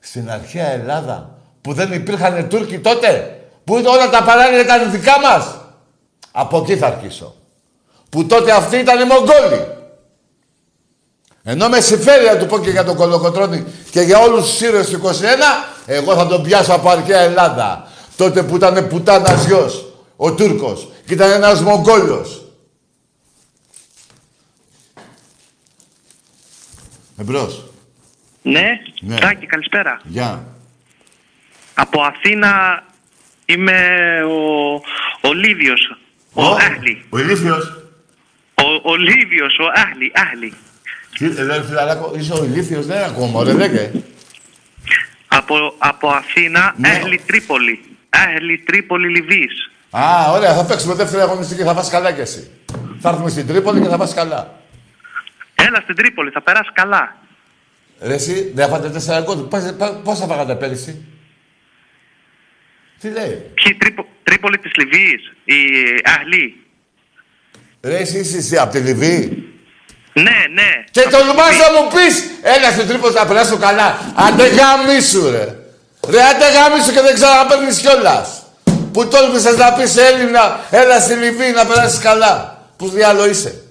[0.00, 3.40] στην αρχαία Ελλάδα που δεν υπήρχαν Τούρκοι τότε.
[3.64, 5.60] Που όλα τα παράλια ήταν δικά μας.
[6.32, 7.34] Από εκεί θα αρχίσω.
[8.14, 9.66] Που τότε αυτοί ήταν Μογγόλοι.
[11.42, 14.88] Ενώ με συμφέρει να του πω και για τον Κολοκοτρώνη και για όλους τους ήρωες
[14.88, 15.10] του 21,
[15.86, 17.88] εγώ θα τον πιάσω από αρχαία Ελλάδα.
[18.16, 22.42] Τότε που ήταν πουτάνας γιος, ο Τούρκος, και ήταν ένας Μογγόλος.
[27.18, 27.64] Εμπρός.
[28.42, 28.68] Ναι,
[29.00, 29.18] ναι.
[29.18, 30.00] Τάκη, καλησπέρα.
[30.04, 30.44] Γεια.
[31.74, 32.84] Από Αθήνα
[33.46, 33.78] είμαι
[34.28, 34.72] ο,
[35.20, 35.28] ο
[36.34, 36.56] ο, ο,
[37.08, 37.18] Ο
[38.66, 40.52] ο, ο Λίβιος, ο Άχλη, Άχλη.
[41.18, 43.90] Τι, ε, φιλαράκο, είσαι ο Ηλίθιος, δεν είναι ακόμα, ρε, λέγε.
[45.28, 46.88] Από, από Αθήνα, Ναι.
[46.88, 47.80] Έχλη Τρίπολη.
[48.10, 49.70] Έχλη Τρίπολη Λιβύης.
[49.90, 52.50] Α, ωραία, θα παίξουμε δεύτερη αγωνιστική και θα πας καλά κι εσύ.
[53.00, 54.58] Θα έρθουμε στην Τρίπολη και θα πας καλά.
[55.54, 57.16] Έλα στην Τρίπολη, θα περάσει καλά.
[58.00, 59.36] Ρε εσύ, δεν θα φάτε τέσσερα γκολ.
[59.38, 61.04] Πας- πα- Πώς θα φάγατε πέρυσι;
[63.00, 65.54] Τι λέει; Ποιοι Τρίπο, Τρίπολη της Λιβύης, η
[66.04, 66.63] Αχλή.
[67.84, 69.48] Ρε εσύ είσαι εσύ από τη Λιβύη.
[70.12, 70.22] Ναι,
[70.54, 70.84] ναι.
[70.90, 74.12] Και τολμάς να μου πεις, έλα στην Τρίπολη να περάσω καλά.
[74.14, 75.58] Άντε γαμίσου ρε.
[76.08, 78.42] Ρε άντε γαμίσου και δεν ξαναπαίρνεις κιόλας.
[78.92, 82.62] Που τόλμησες να πεις σε Έλληνα, έλα στη Λιβύη να περάσεις καλά.
[82.76, 83.62] Πού διάλο είσαι.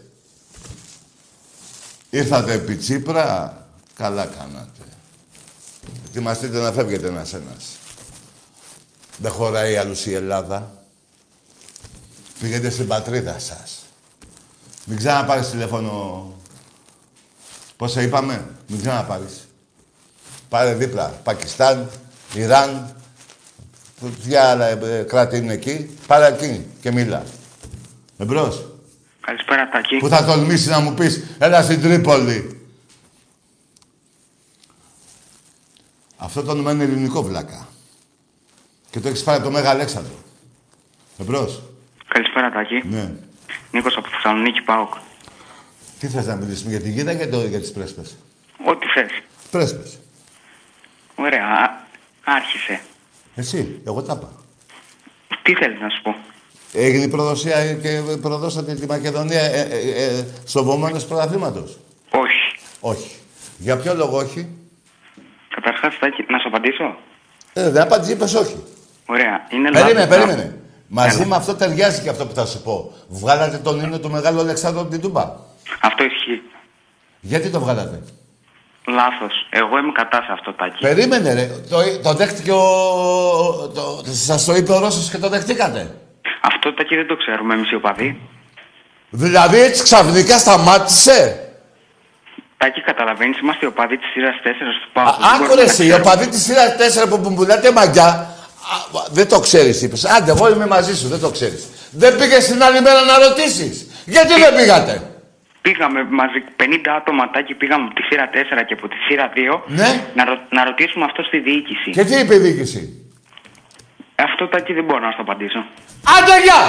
[2.10, 3.58] Ήρθατε επί Τσίπρα,
[3.98, 4.84] καλά κάνατε.
[6.08, 7.66] Ετοιμαστείτε να φεύγετε ένας ένας.
[9.18, 10.72] Δεν χωράει αλλούς η Ελλάδα.
[12.40, 13.83] Πήγαινε στην πατρίδα σας.
[14.86, 16.28] Μην ξαναπάρεις τηλέφωνο.
[17.78, 19.48] Πόσα είπαμε, μην ξαναπάρεις.
[20.50, 21.08] Πάρε δίπλα.
[21.24, 21.90] Πακιστάν,
[22.34, 22.96] Ιράν,
[24.00, 27.24] που- ποια άλλα ε, κράτη είναι εκεί; Πάρε εκεί και μίλα.
[28.18, 28.66] Εμπρός.
[29.22, 29.98] Καλησπέρα, Τάκη.
[29.98, 32.62] Που θα τολμήσει να μου πεις, έλα στην Τρίπολη.
[36.18, 37.68] Αυτό το όνομα είναι ελληνικό βλάκα.
[38.90, 40.16] Και το έχεις πάρει από το Μέγα Αλέξανδρο.
[41.18, 41.62] Εμπρός.
[42.08, 42.88] Καλησπέρα, Τάκη.
[42.88, 43.12] Ναι.
[43.74, 44.94] Νίκος από Θεσσαλονίκη, ΠΑΟΚ.
[46.00, 48.18] Τι θες να μιλήσουμε για την γίδα ή για, το, για τις πρέσπες;
[48.66, 49.10] Ό,τι θες.
[49.52, 50.00] Πρέσπες.
[51.16, 51.46] Ωραία.
[51.46, 51.70] Α,
[52.24, 52.82] άρχισε.
[53.36, 54.32] Εσύ, εγώ τα είπα.
[55.42, 56.16] Τι θέλεις να σου πω;
[56.74, 61.78] Έγινε η προδοσία και προδώσατε τη Μακεδονία ε, ε, ε, στο βωμένος πρωταθλήματος.
[62.10, 62.56] Όχι.
[62.80, 63.16] Όχι.
[63.58, 64.48] Για ποιο λόγο όχι;
[65.56, 66.98] Καταρχάς, Τάκη, να σου απαντήσω.
[67.54, 68.64] Ε, δεν απάντησε, είπες όχι.
[69.06, 69.48] Ωραία.
[69.50, 70.18] Είναι Περίμενε, λάθος.
[70.18, 70.58] περίμενε.
[70.96, 71.26] Μαζί Έλα.
[71.26, 72.92] με αυτό ταιριάζει και αυτό που θα σου πω.
[73.08, 75.32] Βγάλατε τον ύμνο του Μεγάλου Αλεξάνδρου από την Τούμπα.
[75.82, 76.42] Αυτό ισχύει.
[77.20, 78.02] Γιατί το βγάλατε;
[78.88, 79.48] Λάθος.
[79.50, 80.78] Εγώ είμαι κατά σε αυτό, Τάκη.
[80.80, 81.46] Περίμενε, ρε.
[81.70, 82.64] Το, το δέχτηκε ο.
[83.76, 85.96] Το, σας το είπε ο Ρώσος και το δεχτήκατε.
[86.42, 88.20] Αυτό, Τάκη, δεν το ξέρουμε εμείς οι οπαδοί.
[89.10, 91.50] Δηλαδή έτσι ξαφνικά σταμάτησε;
[92.58, 94.48] Τάκη, καταλαβαίνεις, είμαστε οι οπαδοί της σειράς 4
[94.94, 95.16] του Α, ΠΑΟΚ.
[95.20, 96.10] Δεν Άκου μπορούμε ρε να εσύ, ο ξέρουμε.
[96.10, 96.76] παδί της σειράς
[97.06, 98.26] 4 που μου πουλάτε μαγιά, α,
[99.12, 100.06] δεν το ξέρεις είπες.
[100.06, 101.64] Άντε, εγώ είμαι μαζί σου, δεν το ξέρεις.
[101.92, 103.88] Δεν πήγες την άλλη μέρα να ρωτήσεις.
[104.06, 105.08] Γιατί δεν πήγατε;
[105.62, 106.64] Πήγαμε μαζί 50
[106.98, 109.92] άτομα, Τάκη, πήγαμε από τη σειρά 4 και από τη σειρά 2 Ναι.
[110.16, 111.90] να, ρω- να ρωτήσουμε αυτό στη διοίκηση.
[111.92, 112.82] Και τι είπε η διοίκηση;
[114.16, 115.60] Αυτό, Τάκη, δεν μπορώ να σου απαντήσω.
[116.18, 116.62] Άντε, γεια!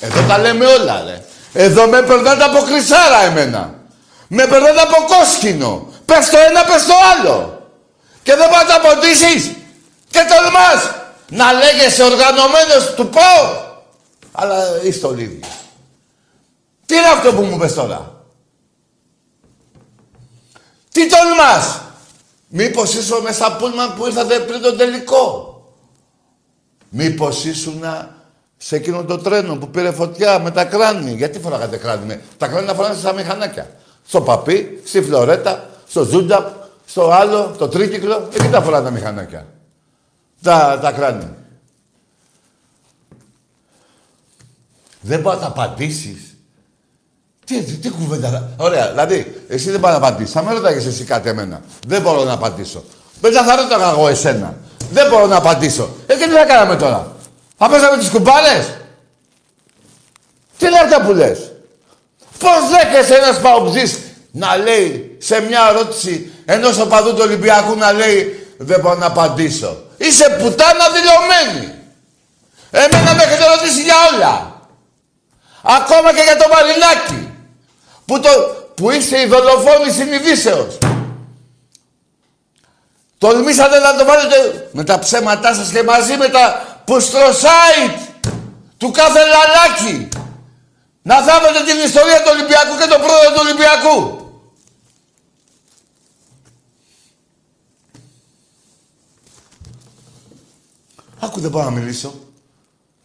[0.00, 1.16] Εδώ τα λέμε όλα, ρε.
[1.64, 3.74] Εδώ με περνάτε από χρυσάρα εμένα.
[4.28, 5.92] Με περνάτε από κόσκινο.
[6.04, 7.36] Πες το ένα, πες το άλλο.
[8.22, 9.42] Και δεν πάτε να απαντήσεις.
[10.10, 10.80] Και τολμάς
[11.32, 13.20] να λέγεσαι οργανωμένος του πω.
[14.32, 15.40] Αλλά είστε όλοι ίδιοι.
[16.86, 18.24] Τι είναι αυτό που μου πες τώρα;
[20.92, 21.80] Τι τολμάς;
[22.48, 25.56] Μήπως είσαι μέσα στα πούλμαν που ήρθατε πριν τον τελικό;
[26.88, 28.16] Μήπως ήσουνα
[28.56, 32.06] σε εκείνο το τρένο που πήρε φωτιά με τα κράνη; Γιατί φοράγατε κράνη.
[32.06, 32.22] Με...
[32.38, 33.70] Τα κράνη να φοράνε στα μηχανάκια.
[34.06, 36.48] Στο παπί, στη φλωρέτα, στο ζούνταπ,
[36.86, 38.28] στο άλλο, το τρίκυκλο.
[38.32, 39.46] Εκεί τα φοράνε τα μηχανάκια.
[40.42, 41.28] Τα, τα κράνη.
[45.00, 46.36] Δεν μπορεί να τα απαντήσεις.
[47.44, 48.48] Τι, τι, τι κουβέντα.
[48.56, 50.32] Ωραία, δηλαδή, εσύ δεν μπορεί να απαντήσεις.
[50.32, 51.60] Θα με ρωτάγες εσύ κάτι εμένα.
[51.86, 52.84] Δεν μπορώ να απαντήσω.
[53.20, 54.56] Μετά θα ρώταγα εγώ εσένα.
[54.90, 55.90] Δεν μπορώ να απαντήσω.
[56.06, 57.16] Ε, και τι θα κάναμε τώρα;
[57.56, 58.74] Θα παίζαμε τις κουμπάρες;
[60.58, 61.52] Τι είναι αυτά που λες;
[62.38, 63.98] Πώς δέχεσαι ένας παουτζής
[64.32, 69.76] να λέει σε μια ερώτηση ενός οπαδού του Ολυμπιακού να λέει δεν μπορώ να απαντήσω.
[70.02, 71.74] Είσαι πουτάνα δηλωμένη.
[72.70, 74.60] Εμένα με έχετε ρωτήσει για όλα.
[75.62, 77.30] Ακόμα και για το Μαρινάκι.
[78.04, 78.30] Που, το,
[78.74, 80.78] που είστε η δολοφόνη συνειδήσεως.
[83.18, 87.98] Τολμήσατε να το βάλετε με τα ψέματά σας και μαζί με τα πουστροσάιτ
[88.78, 90.08] του κάθε λαλάκι.
[91.02, 94.21] Να θάβετε την ιστορία του Ολυμπιακού και τον πρόεδρο του Ολυμπιακού.
[101.24, 102.14] Άκου δεν πάω να μιλήσω.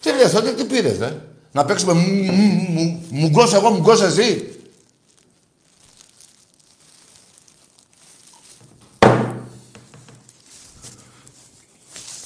[0.01, 1.11] Τι λες τότε, τι πήρες, δε.
[1.51, 4.51] Να παίξουμε μου- μου- μου- μουγκός εγώ, μουγκός εσύ.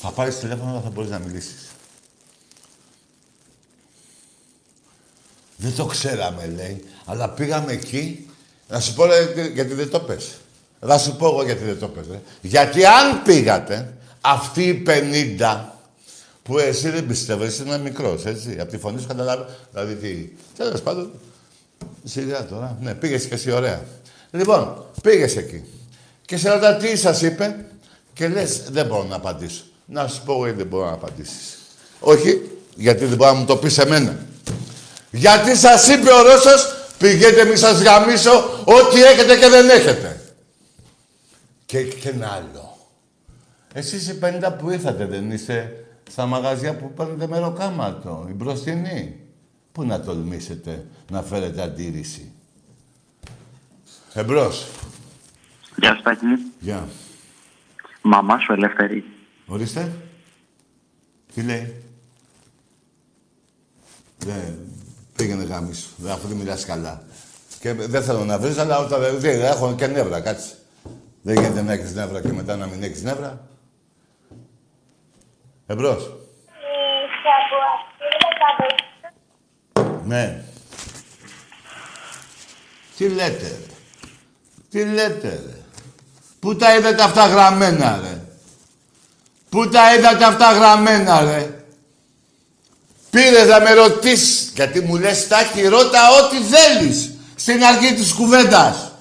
[0.02, 1.70] Θα πάρεις τηλέφωνο, αλλά θα μπορείς να μιλήσεις.
[5.56, 6.84] Δεν το ξέραμε, λέει.
[7.06, 8.30] Αλλά πήγαμε εκεί.
[8.68, 10.32] Να σου πω, ρε, γιατί δεν το πες.
[10.80, 12.22] Θα σου πω εγώ γιατί δεν το πες, ρε.
[12.42, 15.76] Γιατί αν πήγατε, αυτοί οι 50
[16.52, 18.58] που εσύ δεν πιστεύω, εσύ είναι μικρός, έτσι.
[18.60, 19.46] Από τη φωνή σου καταλάβει.
[19.72, 20.30] Δηλαδή τι.
[20.58, 21.12] Τέλος πάντων.
[22.04, 22.78] Σιγά τώρα.
[22.82, 23.84] Ναι, πήγες και εσύ, ωραία.
[24.32, 25.64] Λοιπόν, πήγες εκεί.
[26.26, 27.66] Και σε ρωτά τι σας είπε;
[28.14, 29.64] Και λες, δεν μπορώ να απαντήσω.
[29.86, 31.58] Να σου πω γιατί δεν μπορώ να απαντήσεις.
[32.00, 32.42] Όχι,
[32.76, 34.18] γιατί δεν μπορεί να μου το πεις εμένα.
[35.12, 40.22] Γιατί σας είπε ο Ρώσος, πηγαίνετε μη σας γαμίσω ό,τι έχετε και δεν έχετε.
[41.66, 42.78] Και, και ένα άλλο.
[43.74, 45.76] Εσείς οι 50 που ήρθατε δεν είστε
[46.12, 49.16] στα μαγαζιά που παίρνετε μεροκάματο, η μπροστινή.
[49.72, 52.32] Πού να τολμήσετε να φέρετε αντίρρηση;
[54.14, 54.68] Εμπρός.
[55.76, 56.26] Γεια σου, Τάκη.
[56.60, 56.88] Γεια.
[58.02, 59.04] Μαμά σου ελεύθερη.
[59.46, 59.96] Ορίστε.
[61.34, 61.84] Τι λέει;
[64.18, 64.58] Δεν
[65.16, 67.04] πήγαινε γάμις, αφού δεν μιλάς καλά.
[67.60, 70.56] Και δεν θέλω να βρεις, αλλά όταν δεν έχω και νεύρα, κάτσε.
[71.22, 73.48] Δεν γίνεται να έχεις νεύρα και μετά να μην έχεις νεύρα.
[75.72, 76.12] Εμπρός.
[80.06, 80.44] Ναι.
[82.98, 83.74] Τι λέτε, ρε.
[84.70, 85.62] Τι λέτε, ρε.
[86.40, 88.22] Πού τα είδατε αυτά γραμμένα, ρε.
[89.50, 91.64] Πού τα είδατε αυτά γραμμένα, ρε.
[93.10, 98.92] Πήρες να με ρωτήσεις, γιατί μου λες Τάκη, ρώτα ό,τι θέλεις στην αρχή της κουβέντας.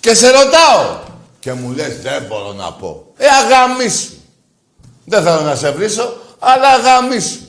[0.00, 1.00] Και σε ρωτάω.
[1.40, 3.12] Και μου λες, δεν μπορώ να πω.
[3.16, 4.19] Ε, αγαμίσου.
[5.10, 7.40] Δεν θέλω να σε βρίσω, αλλά αγαμίσου.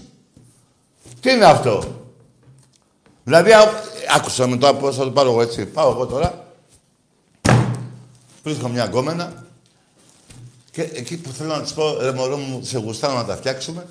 [1.19, 1.83] Τι είναι αυτό;
[3.23, 3.73] Δηλαδή, α-
[4.15, 5.65] άκουσα με το πώς θα το πάρω εγώ έτσι.
[5.65, 6.45] Πάω εγώ τώρα.
[8.43, 9.45] Βρίσκω μια γκόμενα.
[10.71, 13.87] Και εκεί που θέλω να της πω, ρε μωρό μου, σε γουστάρω να τα φτιάξουμε.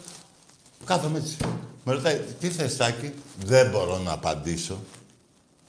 [0.84, 1.36] Κάθομαι έτσι.
[1.84, 3.14] Με ρωτάει, τι θες Τάκη;
[3.44, 4.78] Δεν μπορώ να απαντήσω.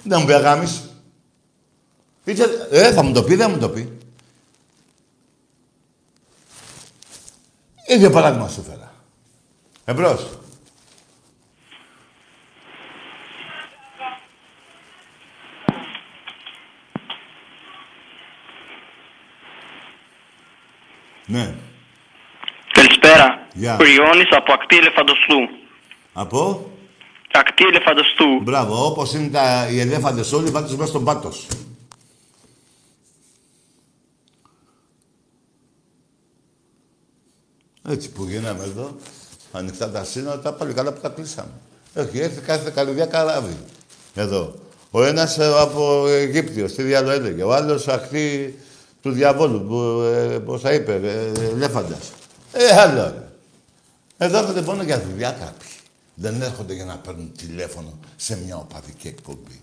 [0.03, 0.81] Δεν μου πει αγάμισου.
[2.23, 3.97] Είτε, ε, θα μου το πει, δεν μου το πει.
[7.91, 8.93] Ίδιο παράδειγμα σου φέρα.
[9.85, 10.27] Εμπρός.
[21.25, 21.55] Ναι.
[22.71, 23.47] Καλησπέρα.
[23.53, 23.77] Γεια.
[23.79, 25.37] Ο Ιώνης από ακτή ελεφαντοστού.
[26.13, 26.71] Από;
[27.31, 28.41] Ακτή ελεφαντοστού.
[28.41, 28.85] Μπράβο.
[28.85, 31.47] Όπως είναι τα, οι ελέφαντες όλοι, βάλτε τους μέσα στον πάτος.
[37.89, 38.95] Έτσι που γίναμε εδώ,
[39.51, 41.51] ανοιχτά τα σύνορα, τα πάλι καλά που τα κλείσαμε.
[41.93, 43.57] Έχει έρθει κάθε καλυδιά καράβι.
[44.15, 44.53] Εδώ.
[44.91, 47.43] Ο ένας ε, από Αιγύπτιος, τι διάλογο έλεγε.
[47.43, 48.59] Ο άλλος ακτή
[49.01, 52.11] του διαβόλου, που, ε, πώς θα είπε, ε, ελέφαντας.
[52.51, 53.01] Ε, άλλο.
[53.01, 53.27] ρε.
[54.17, 55.69] Εδώ έρχονται μόνο για δουλειά κάποιοι.
[56.15, 59.61] Δεν έρχονται για να παίρνουν τηλέφωνο σε μια οπαδική εκπομπή.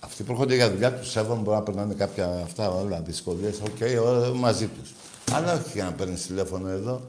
[0.00, 4.04] Αυτοί που έρχονται για δουλειά τους σέβομαι μπορεί να περνάνε κάποια αυτά όλα, δυσκολίες, οκ,
[4.04, 4.90] όλα μαζί τους.
[5.32, 7.08] Αλλά όχι για να παίρνεις τηλέφωνο εδώ.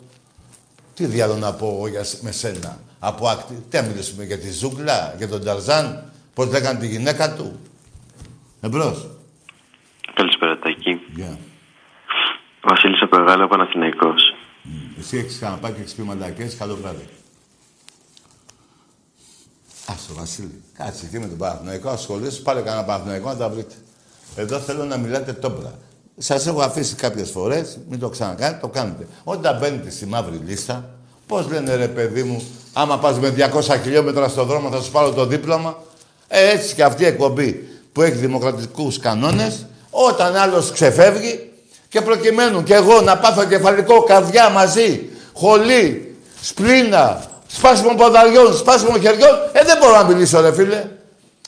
[0.94, 3.64] Τι διάλογο να πω εγώ για, σ- με σένα; Από άκτη.
[3.70, 7.60] Τι να μιλήσουμε για τη ζούγκλα, για τον Ταρζάν, πώς λέγανε τη γυναίκα του;
[8.62, 9.08] Εμπρός.
[10.14, 11.00] Καλησπέρα, Τάκη.
[11.16, 11.38] Γεια.
[12.64, 14.22] Βασίλης από Εγάλα, Παναθηναϊκός.
[15.00, 16.56] Εσύ έχεις ξαναπάει και έχεις πει μαλακές.
[16.56, 17.08] Καλό βράδυ.
[19.88, 20.64] Άστο, Βασίλη.
[20.78, 21.90] Κάτσε εκεί με τον Παναθηναϊκό.
[21.90, 23.76] Ασχολήσου, πάρε κανένα Παναθηναϊκό να τα βρείτε.
[24.36, 25.80] Εδώ θέλω να μιλάτε τόπρα.
[26.18, 29.08] Σας έχω αφήσει κάποιες φορές, μην το ξανακάνετε, το κάνετε.
[29.24, 30.90] Όταν μπαίνετε στη μαύρη λίστα,
[31.28, 32.44] πώς λένε ρε παιδί μου,
[32.74, 35.78] άμα πας με 200 χιλιόμετρα στον δρόμο θα σου πάρω το δίπλωμα.
[36.28, 41.52] Ε, έτσι και αυτή η εκπομπή που έχει δημοκρατικούς κανόνες, όταν άλλος ξεφεύγει
[41.90, 49.36] και προκειμένου και εγώ να πάθω κεφαλικό καρδιά μαζί, χολή, σπλήνα, σπάσιμο ποδαριών, σπάσιμο χεριών,
[49.52, 50.84] ε, δεν μπορώ να μιλήσω, ρε φίλε.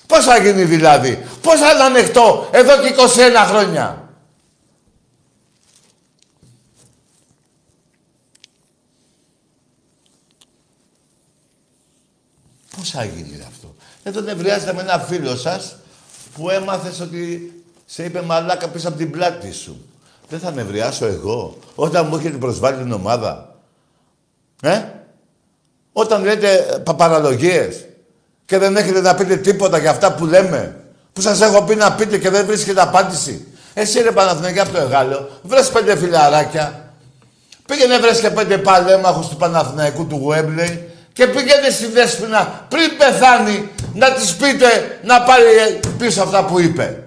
[0.08, 4.07] Πώς θα γίνει δηλαδή, πώς θα είναι ανοιχτό εδώ και 21 χρόνια;
[12.78, 15.76] Πώς θα γίνει αυτό; Εδώ δεν βρειάζεται με ένα φίλο σας
[16.38, 17.52] που έμαθες ότι
[17.86, 19.86] σε είπε μαλάκα πίσω από την πλάτη σου.
[20.30, 23.56] Δεν θα νευριάσω εγώ όταν μου έχετε προσβάλει την ομάδα.
[24.62, 24.82] Ε;
[25.92, 27.86] Όταν λέτε πα- παραλογίες
[28.46, 31.94] και δεν έχετε να πείτε τίποτα για αυτά που λέμε, που σας έχω πει να
[31.94, 33.48] πείτε και δεν βρίσκετε απάντηση.
[33.74, 36.94] Εσύ ρε Παναθηναϊκή από το Εγάλεο, βρες πέντε φιλαράκια,
[37.66, 40.87] πήγαινε βρες και πέντε παλέμαχους του Παναθηναϊκού του Γουέμπλεϊ
[41.18, 45.44] και πήγαινε στη Δέσποινα πριν πεθάνει να της πείτε να πάρει
[45.98, 47.04] πίσω αυτά που είπε.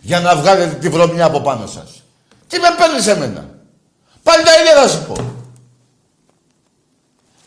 [0.00, 2.02] Για να βγάλετε τη βρωμιά από πάνω σας.
[2.48, 3.48] Τι με παίρνεις εμένα;
[4.22, 5.34] Πάλι τα ίδια θα σου πω.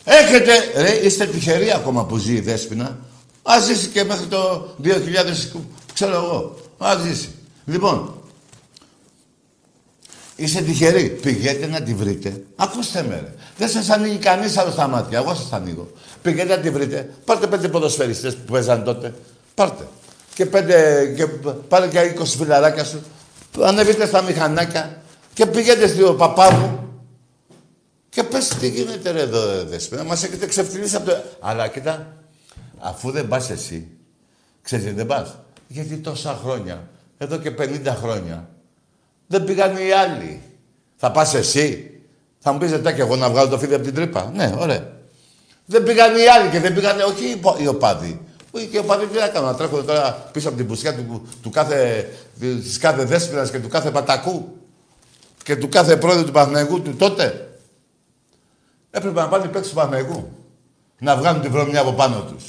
[0.03, 2.97] Έχετε, ρε, είστε τυχεροί ακόμα που ζει η Δέσποινα.
[3.43, 6.55] Α ζήσει και μέχρι το 2000, που ξέρω εγώ.
[6.77, 7.35] Α ζήσει.
[7.65, 8.17] Λοιπόν,
[10.39, 11.09] Είστε τυχεροί.
[11.09, 12.43] Πηγαίνετε να τη βρείτε.
[12.55, 13.33] Ακούστε με, ρε.
[13.57, 15.17] Δεν σας ανοίγει κανείς άλλο στα μάτια.
[15.17, 15.91] Εγώ σας ανοίγω.
[16.27, 17.09] Πηγαίνετε να τη βρείτε.
[17.25, 19.13] Πάρτε πέντε ποδοσφαιριστές που παίζαν τότε.
[19.55, 19.87] Πάρτε.
[20.33, 21.05] Και πέντε.
[21.15, 21.27] Και
[21.67, 23.03] πάρε και 20 φιλαράκια σου.
[23.61, 25.01] Ανεβείτε στα μηχανάκια
[25.33, 26.89] και πηγαίνετε στο παπά μου.
[28.09, 30.03] Και πες τι γίνεται ρε εδώ, δεσπίνα.
[30.03, 31.15] Μας έχετε ξεφτυλίσει από το...
[31.39, 32.13] Αλλά κοίτα,
[32.79, 33.87] αφού δεν πας εσύ,
[34.61, 35.35] ξέρεις γιατί δεν πας;
[35.67, 38.49] Γιατί τόσα χρόνια, εδώ και 50 χρόνια,
[39.27, 40.41] δεν πήγαν οι άλλοι.
[40.95, 41.91] Θα πας εσύ;
[42.39, 44.31] Θα μου πεις «Ε, και εγώ να βγάλω το φίδι από την τρύπα.
[44.35, 44.95] Ναι, ωραία.
[45.69, 48.21] Δεν πήγαν οι άλλοι και δεν πήγαν, όχι οι υπο- οι οπαδοί.
[48.51, 51.27] Όχι και οι οπαδοί τι να κάνουν, να τρέχουν τώρα πίσω από την πουσιά του,
[51.41, 52.09] του κάθε,
[52.39, 54.57] της κάθε δέσποινας και του κάθε πατακού
[55.43, 57.47] και του κάθε πρόεδρου του Παναθηναϊκού του τότε.
[58.91, 60.29] Έπρεπε να πάνε οι παίκτες του Παναθηναϊκού.
[60.99, 62.43] Να βγάλουν τη βρωμιά από πάνω τους.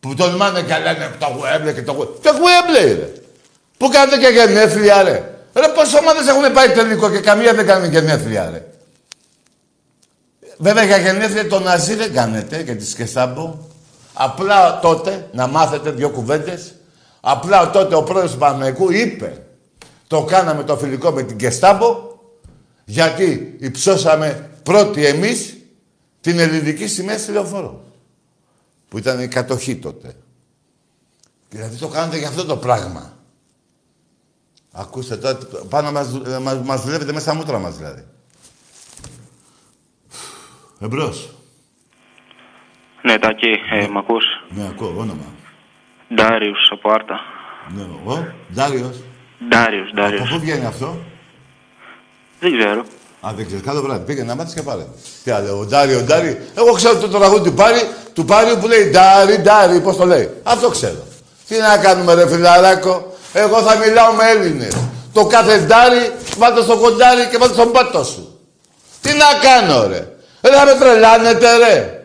[0.00, 2.14] Που τον μάνε και λένε το Γουέμπλε και το Γουέμπλε.
[2.22, 3.12] Το Γουέμπλε ρε.
[3.76, 5.34] Που κάνετε και γενέθλια ρε.
[5.54, 8.69] Ρε πόσες ομάδες έχουν πάει τελικό και καμία δεν κάνει γενέθλια ρε.
[10.62, 13.58] Βέβαια για γενέθλια το Ναζί δεν κάνετε και τη Σκεστάμπο.
[14.12, 16.74] Απλά τότε, να μάθετε δύο κουβέντες,
[17.20, 19.44] απλά τότε ο πρόεδρος του Παναγικού είπε
[20.06, 21.96] το κάναμε το φιλικό με την Κεστάμπο
[22.84, 25.56] γιατί υψώσαμε πρώτοι εμείς
[26.20, 27.84] την ελληνική σημαία στη λεωφόρο.
[28.88, 30.12] Που ήταν η κατοχή τότε.
[31.48, 33.16] Δηλαδή το κάνετε για αυτό το πράγμα.
[34.72, 35.38] Ακούστε τώρα,
[35.68, 38.04] πάνω μας, δου- ε, μας, μας δουλεύετε μέσα στα μούτρα μας δηλαδή.
[40.80, 41.28] Εμπρός.
[43.02, 45.24] Ναι, Τάκη, ε, μ' ακούς; Ναι, ακούω, όνομα.
[46.14, 47.20] Ντάριος από Άρτα.
[47.74, 48.96] Ναι, εγώ, Ντάριος.
[49.48, 50.28] Ντάριος, Από Ντάριος.
[50.28, 50.96] πού βγαίνει αυτό;
[52.40, 52.84] Δεν ξέρω.
[53.26, 53.64] Α, δεν ξέρεις.
[53.64, 54.04] Καλό βράδυ.
[54.04, 54.86] Πήγαινε να μάθεις και πάρε.
[55.24, 56.40] Τι άλλο, ο Ντάρι, ο Ντάρι.
[56.56, 57.80] Εγώ ξέρω το τραγούδι του Πάρη,
[58.14, 60.30] του Πάριου που λέει Ντάρι, Ντάρι, πώς το λέει.
[60.42, 61.04] Αυτό ξέρω.
[61.48, 63.14] Τι να κάνουμε ρε φιλαράκο.
[63.32, 64.76] Εγώ θα μιλάω με Έλληνες.
[65.12, 68.38] Το κάθε Ντάρι βάλτε στο κοντάρι και βάλτε στον πάτο σου.
[69.00, 70.09] Τι να κάνω ρε.
[70.40, 72.04] Ρε θα με τρελάνετε ρε.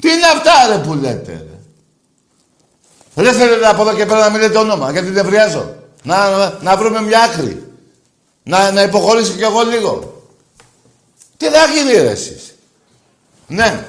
[0.00, 1.58] Τι είναι αυτά ρε που λέτε ρε.
[3.14, 5.74] Δεν θέλετε από εδώ και πέρα να μην λέτε όνομα, γιατί δεν βριάζω.
[6.02, 7.72] Να, να, να βρούμε μια άκρη.
[8.42, 10.24] Να, να υποχωρήσω κι εγώ λίγο.
[11.36, 12.54] Τι θα γίνει ρε εσείς.
[13.46, 13.86] Ναι.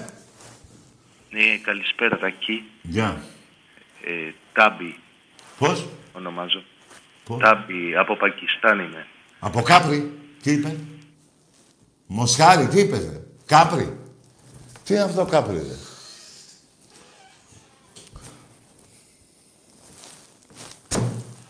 [1.29, 2.63] Ναι, καλησπέρα Τακί.
[2.81, 3.21] Γεια.
[4.03, 4.99] Ε, Τάμπι
[5.57, 6.63] Πώς; ονομάζω.
[7.23, 9.07] Πώς; Τάμπι, από Πακιστάν είμαι.
[9.39, 10.11] Από Κάπρι.
[10.41, 10.75] Τι είπε;
[12.13, 13.21] Μοσχάρι, τι είπες ρε.
[13.45, 13.97] Κάπρι.
[14.83, 15.75] Τι είναι αυτό Κάπρι ρε.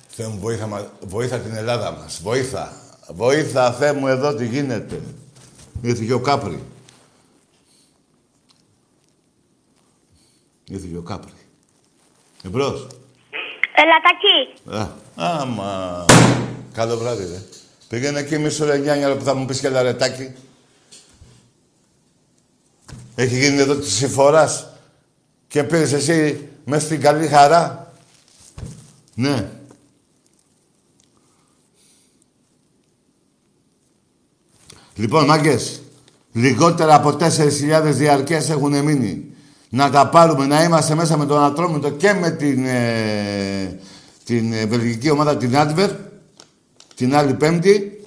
[0.08, 2.20] Θεέ μου, βοήθα, μα- βοήθα την Ελλάδα μας.
[2.24, 2.74] Βοήθα.
[3.10, 5.02] Βοήθα, Θεέ μου, εδώ τι γίνεται.
[5.82, 6.64] Ήρθε και ο Κάπρι.
[10.70, 11.34] Ήρθε και ο Κάπρι.
[12.44, 12.88] Εμπρός.
[13.76, 14.78] Ελατακί.
[14.78, 16.06] Α, άμα.
[16.74, 17.42] Καλό βράδυ, ρε.
[17.88, 20.32] Πήγαινε εκεί μισό ρε Γιάννη, που θα μου πεις και λαρετάκι.
[23.22, 24.68] Έχει γίνει εδώ της συμφοράς
[25.48, 27.94] και πήρες εσύ μέσα στην καλή χαρά.
[29.16, 29.50] Ναι.
[34.96, 35.82] Λοιπόν, μάγκες,
[36.32, 39.26] λιγότερα από 4.000 διαρκές έχουν μείνει.
[39.70, 43.80] Να τα πάρουμε, να είμαστε μέσα με τον Ατρόμητο και με την, ε,
[44.24, 45.92] την ε, βελγική ομάδα, την Άντβερ,
[46.96, 48.01] την άλλη Πέμπτη.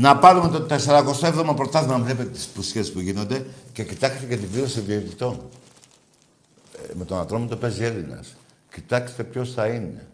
[0.00, 4.80] Να πάρουμε το 47ο πρωτάθλημα, βλέπετε τις πουσιές που γίνονται και κοιτάξτε και την πλήρωση
[4.80, 5.40] διαιτητών.
[6.76, 8.34] Ε, με τον Ατρόμητο παίζει Έλληνας.
[8.74, 10.06] Κοιτάξτε ποιος θα είναι.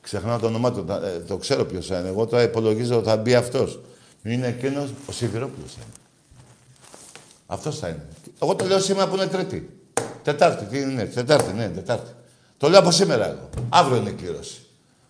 [0.00, 2.08] Ξεχνάω το όνομά του, τα- ε, το ξέρω ποιος θα είναι.
[2.08, 3.80] Εγώ τώρα υπολογίζω ότι θα μπει αυτός.
[4.22, 5.92] Είναι εκείνος, ο Σιδηρόπουλος θα είναι.
[7.46, 8.06] Αυτός θα είναι.
[8.42, 9.70] Εγώ το λέω σήμερα που είναι Τρίτη.
[10.22, 12.10] Τετάρτη, τι είναι, Τετάρτη, ναι, Τετάρτη.
[12.58, 13.48] Το λέω από σήμερα εγώ.
[13.68, 14.60] Αύριο είναι η κλήρωση.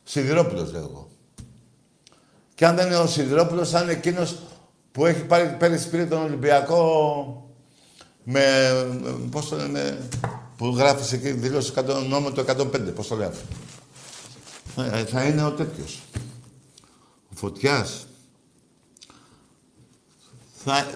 [0.04, 1.07] Σιδηρόπουλος λέω εγώ.
[2.58, 4.36] Και αν δεν είναι ο Σιδηρόπουλος, θα είναι εκείνος
[4.92, 7.52] που έχει πάρει πέρυσι πήρε τον Ολυμπιακό
[8.24, 8.42] με,
[9.02, 10.08] με- πώς το λένε,
[10.56, 13.44] που γράφεις εκεί δηλώσει 100, νόμο το 105, πώς το λέει αυτό.
[14.96, 15.98] Ε, θα είναι ο τέτοιος.
[17.32, 18.06] Ο Φωτιάς.
[20.64, 20.86] Θα,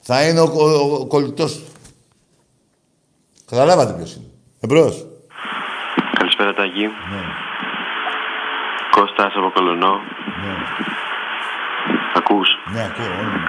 [0.00, 1.64] θα είναι ο, ο, ο κολλητός του.
[3.46, 4.26] Καταλάβατε ποιος είναι.
[4.60, 5.06] Εμπρός.
[6.18, 6.80] Καλησπέρα, Τάκη.
[6.80, 7.20] Ναι,
[8.98, 9.94] Κώστας από Κολονό.
[10.42, 10.52] ναι.
[12.18, 13.40] Ακούς; Ναι, ακούω, όνομα.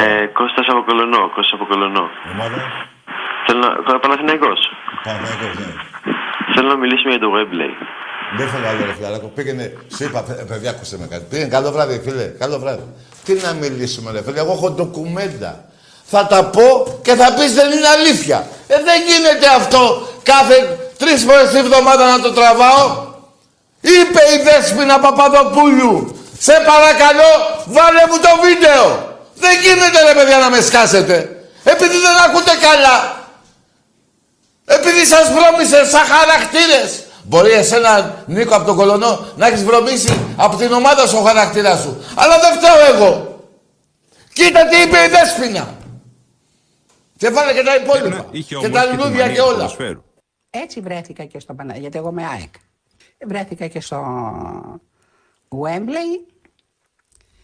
[0.00, 1.22] Ε, Κώστας από Κολονό.
[1.34, 2.04] Κώστας από Κολονό.
[2.32, 2.60] Ομάδα;
[3.46, 3.98] Θέλω να...
[4.04, 4.60] Παναθηναϊκός.
[5.06, 5.70] Παναγιώτος, ναι.
[6.54, 7.72] Θέλω να μιλήσουμε για το Webley.
[8.38, 9.26] Δεν θέλω άλλο, ρε φιλαράκο.
[9.36, 9.64] Πήγαινε,
[9.96, 11.24] σου είπα, παι- παιδιά, ακούστε με κάτι.
[11.30, 12.26] Πήγαινε, καλό βράδυ, φίλε.
[12.42, 12.84] Καλό βράδυ.
[13.24, 14.38] Τι να μιλήσουμε, ρε φίλε.
[14.44, 15.52] Εγώ έχω ντοκουμέντα.
[16.12, 16.66] Θα τα πω
[17.06, 18.38] και θα πεις δεν είναι αλήθεια.
[18.72, 19.82] Ε, δεν γίνεται αυτό
[20.32, 20.56] κάθε
[20.98, 23.12] τρεις φορές τη βδομάδα να το τραβάω.
[23.84, 26.18] Είπε η Δέσποινα Παπαδοπούλου.
[26.38, 27.30] Σε παρακαλώ,
[27.66, 28.82] βάλε μου το βίντεο.
[29.34, 31.16] Δεν γίνεται ρε παιδιά να με σκάσετε.
[31.64, 32.96] Επειδή δεν ακούτε καλά.
[34.64, 37.02] Επειδή σας βρώμισε σαν χαρακτήρες.
[37.22, 41.80] Μπορεί εσένα, Νίκο, από τον Κολονό, να έχεις βρωμίσει από την ομάδα σου ο χαρακτήρας
[41.80, 42.04] σου.
[42.14, 43.38] Αλλά δεν φταίω εγώ.
[44.32, 45.74] Κοίτα τι είπε η Δέσποινα.
[47.16, 48.26] Και βάλε και τα υπόλοιπα.
[48.60, 49.70] Και τα λουλούδια και όλα.
[50.50, 52.54] Έτσι βρέθηκα και στο Παναγία, γιατί εγώ είμαι ΑΕΚ.
[53.26, 54.00] Βρέθηκα και στο
[55.48, 56.32] Wembley.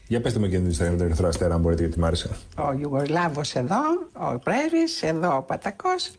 [0.06, 2.36] Για πετε μου και την Instagram του Ερυθρό Αστέρα, αν μπορείτε, γιατί μ' άρεσε.
[2.58, 3.80] Ο Ιουγκοσλάβος εδώ,
[4.12, 6.10] ο Πρέσβης, εδώ ο Πατακός.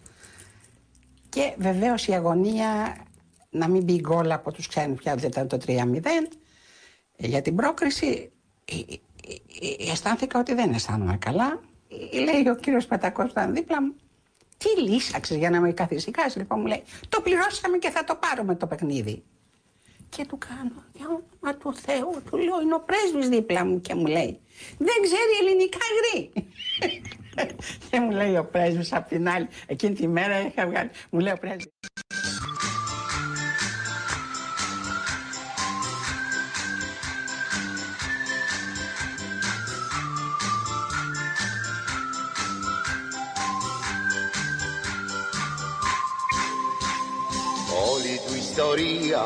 [1.30, 2.96] Και βεβαίως η αγωνία
[3.50, 6.28] να μην μπει γκολ από τους ξένους πια δεν ήταν το 3-0.
[7.18, 8.32] Για την πρόκριση
[8.66, 8.98] ε, ε,
[9.88, 11.60] ε, αισθάνθηκα ότι δεν αισθάνομαι καλά.
[12.14, 13.96] Λέει ο κύριος Πατακός που ήταν δίπλα μου,
[14.58, 18.56] τι λύσαξες για να με καθησυχάσεις; Λοιπόν μου λέει, το πληρώσαμε και θα το πάρουμε
[18.56, 19.24] το παιχνίδι.
[20.16, 23.96] Και του κάνω, για όνομα του Θεού, του λέω, είναι ο πρέσβης δίπλα μου και
[23.96, 24.40] μου λέει,
[24.78, 26.32] δεν ξέρει ελληνικά γρή.
[27.90, 31.34] και μου λέει ο πρέσβης απ' την άλλη, εκείνη τη μέρα είχα βγάλει, μου λέει
[31.34, 31.72] ο πρέσβης.
[48.52, 49.24] Ιστορία,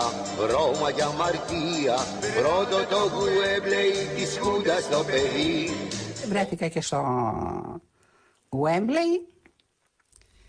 [0.51, 1.95] Ρώμα για αμαρτία
[2.39, 5.69] Πρώτο το Γουέμπλεϊ της Χούντας το παιδί
[6.29, 7.01] Βρέθηκα και στο
[8.49, 9.11] Wembley.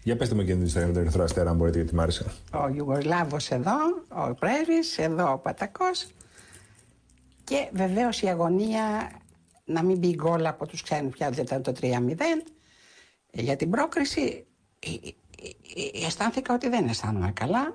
[0.03, 2.25] Για πετε μου και την Instagram του Ερυθρό Αστέρα, αν μπορείτε, γιατί μ' άρεσε.
[2.53, 3.77] Ο Ιουγκοσλάβος εδώ,
[4.09, 6.07] ο Πρέσβης, εδώ ο Πατακός.
[7.45, 9.11] Και βεβαίως η αγωνία
[9.65, 11.87] να μην μπει γκολ από τους ξένους πια δεν ήταν το 3-0.
[13.31, 14.47] Για την πρόκριση
[14.79, 15.11] ε, ε,
[16.01, 17.75] ε, αισθάνθηκα ότι δεν αισθάνομαι καλά.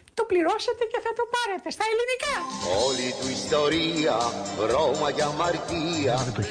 [0.13, 2.33] το πληρώσατε και θα το πάρετε στα ελληνικά.
[2.87, 4.15] Όλη του ιστορία,
[4.73, 6.41] Ρώμα για αμαρτία Το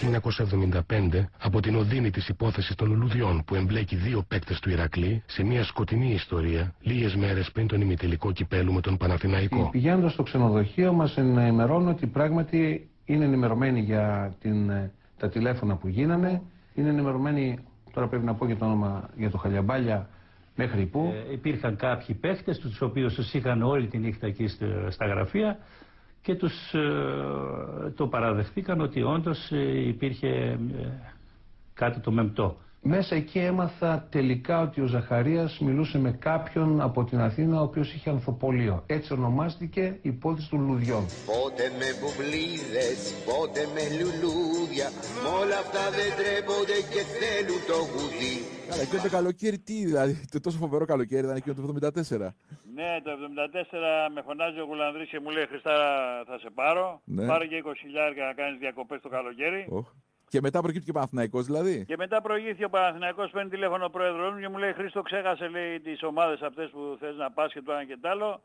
[1.20, 5.42] 1975 από την οδύνη της υπόθεσης των λουλουδιών που εμπλέκει δύο παίκτες του Ηρακλή σε
[5.42, 9.68] μια σκοτεινή ιστορία λίγες μέρες πριν τον ημιτελικό κυπέλου με τον Παναθηναϊκό.
[9.70, 15.88] Πηγαίνοντας στο ξενοδοχείο, μας ενημερώνουν ότι πράγματι είναι ενημερωμένοι για την, ε, τα τηλέφωνα που
[15.88, 16.42] γίνανε.
[16.74, 17.58] Είναι ενημερωμένοι,
[17.92, 20.08] τώρα πρέπει να πω και το όνομα για το Χαλιαμπάλια,
[20.60, 21.12] μέχρι που.
[21.28, 25.58] Ε, υπήρχαν κάποιοι παίχτες, τους οποίους τους είχαν όλη τη νύχτα εκεί στο- στα γραφεία
[26.22, 30.58] και τους ε, το παραδεχτήκαν ότι όντως ε, υπήρχε ε,
[31.74, 32.56] κάτι το μεμπτό.
[32.82, 37.92] Μέσα εκεί έμαθα τελικά ότι ο Ζαχαρίας μιλούσε με κάποιον από την Αθήνα ο οποίος
[37.94, 38.82] είχε ανθοπολείο.
[38.86, 41.04] Έτσι ονομάστηκε η υπόθεση των λουδιών.
[41.26, 44.88] Πότε με μπουμπλίδες, πότε με λουλούδια
[45.22, 48.36] Μ' όλα αυτά δεν τρέπονται και θέλουν το γουδί
[48.70, 52.34] Καλά, εκείνο το καλοκαίρι τι, δηλαδή, το τόσο φοβερό καλοκαίρι ήταν εκείνο το 74.
[52.74, 55.74] Ναι, το 74 με φωνάζει ο Γουλανδρής και μου λέει Χριστά
[56.26, 57.00] θα σε πάρω.
[57.04, 57.26] Ναι.
[57.26, 59.66] Πάρε και 20 χιλιάρικα να κάνεις διακοπές το καλοκαίρι.
[59.68, 59.88] Οχ.
[60.30, 61.84] Και μετά προκύπτει και Παναθηναϊκός δηλαδή.
[61.84, 65.48] Και μετά προηγήθηκε ο Παναθηναϊκός, παίρνει τηλέφωνο ο πρόεδρος μου και μου λέει Χρήστο ξέχασε
[65.48, 68.42] λέει τις ομάδες αυτές που θες να πας και το ένα και το άλλο.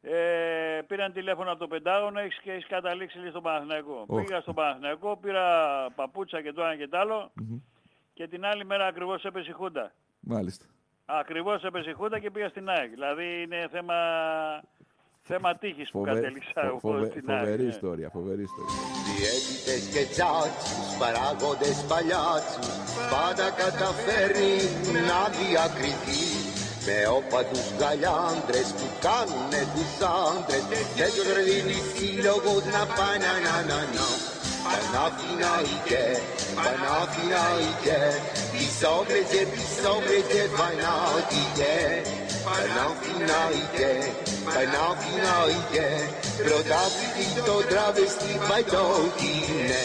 [0.00, 4.04] Ε, πήραν τηλέφωνο από το Πεντάγωνο έχεις, και έχεις καταλήξει λέει, στον Παναθηναϊκό.
[4.06, 4.24] Οχ.
[4.24, 5.46] Πήγα στον Παναθηναϊκό, πήρα
[5.94, 7.58] παπούτσα και το ένα και το άλλο Μμμ.
[8.12, 9.92] και την άλλη μέρα ακριβώς έπεσε η Χούντα.
[10.20, 10.64] Μάλιστα.
[11.04, 12.90] Ακριβώς έπεσε η Χούντα και πήγα στην ΑΕΚ.
[12.90, 13.94] Δηλαδή είναι θέμα,
[15.30, 17.38] θέμα τύχης που Φοβε- κατέληξα φο- εγώ φοβε- στην ΑΕΚ.
[17.40, 17.72] Φοβερή ναι.
[17.76, 18.78] ιστορία, φοβερή ιστορία.
[19.16, 22.68] Διαίτητες και τσάτσους, παράγοντες παλιάτσους
[23.14, 24.54] Πάντα καταφέρνει
[25.08, 26.24] να διακριθεί
[26.86, 29.92] Με όπατους γαλιάντρες που κάνουνε τους
[30.26, 30.64] άντρες
[30.96, 35.54] Και τους δίνει σύλλογος να πάνε να να να
[42.44, 43.92] Παναθηναϊκέ,
[44.44, 45.88] Παναθηναϊκέ Πισόβρεζε, πισόβρεζε, Παναθηναϊκέ Παναθηναϊκέ, Παναθηναϊκέ
[46.44, 49.84] Πρωτάθλητη το τραβεστή παϊτόκινε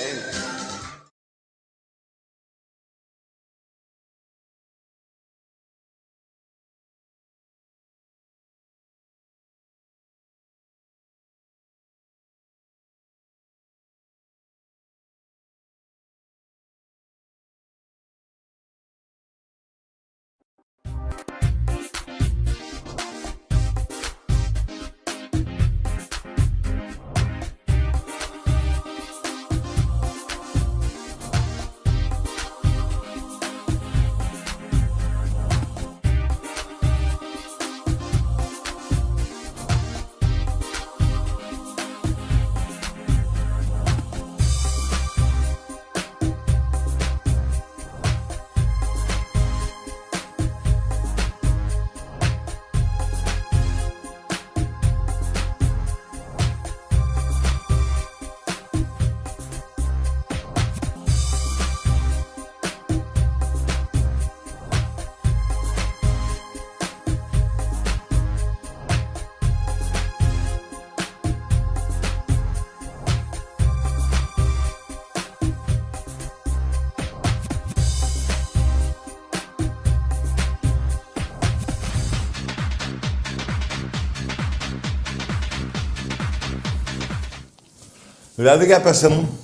[88.40, 89.38] Δηλαδή, για πέστε μου,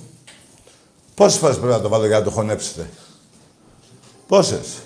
[1.14, 2.90] πόσες φορές πρέπει να το βάλω για να το χωνέψετε;
[4.26, 4.82] Πόσες;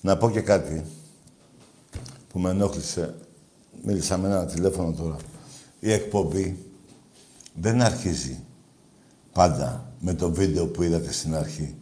[0.00, 0.84] Να πω και κάτι
[2.28, 3.14] που με ενόχλησε.
[3.82, 5.16] Μίλησα με ένα τηλέφωνο τώρα.
[5.80, 6.66] Η εκπομπή
[7.54, 8.44] δεν αρχίζει
[9.32, 11.76] πάντα με το βίντεο που είδατε στην αρχή.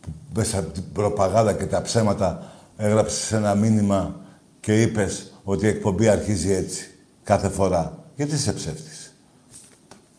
[0.00, 4.14] Που μέσα από την προπαγάνδα και τα ψέματα έγραψες ένα μήνυμα
[4.60, 6.90] και είπες ότι η εκπομπή αρχίζει έτσι.
[7.22, 7.98] Κάθε φορά.
[8.16, 9.14] Γιατί είσαι ψεύτης;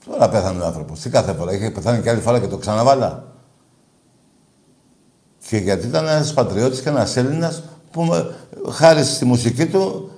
[0.06, 1.00] Τώρα πέθανε ο άνθρωπος.
[1.00, 3.24] Τι κάθε φορά; Είχε πεθάνει και άλλη φορά και το ξαναβάλα.
[5.48, 8.36] Και γιατί ήταν ένας πατριώτης και ένας Έλληνας που με-
[8.72, 10.12] χάρη στη μουσική του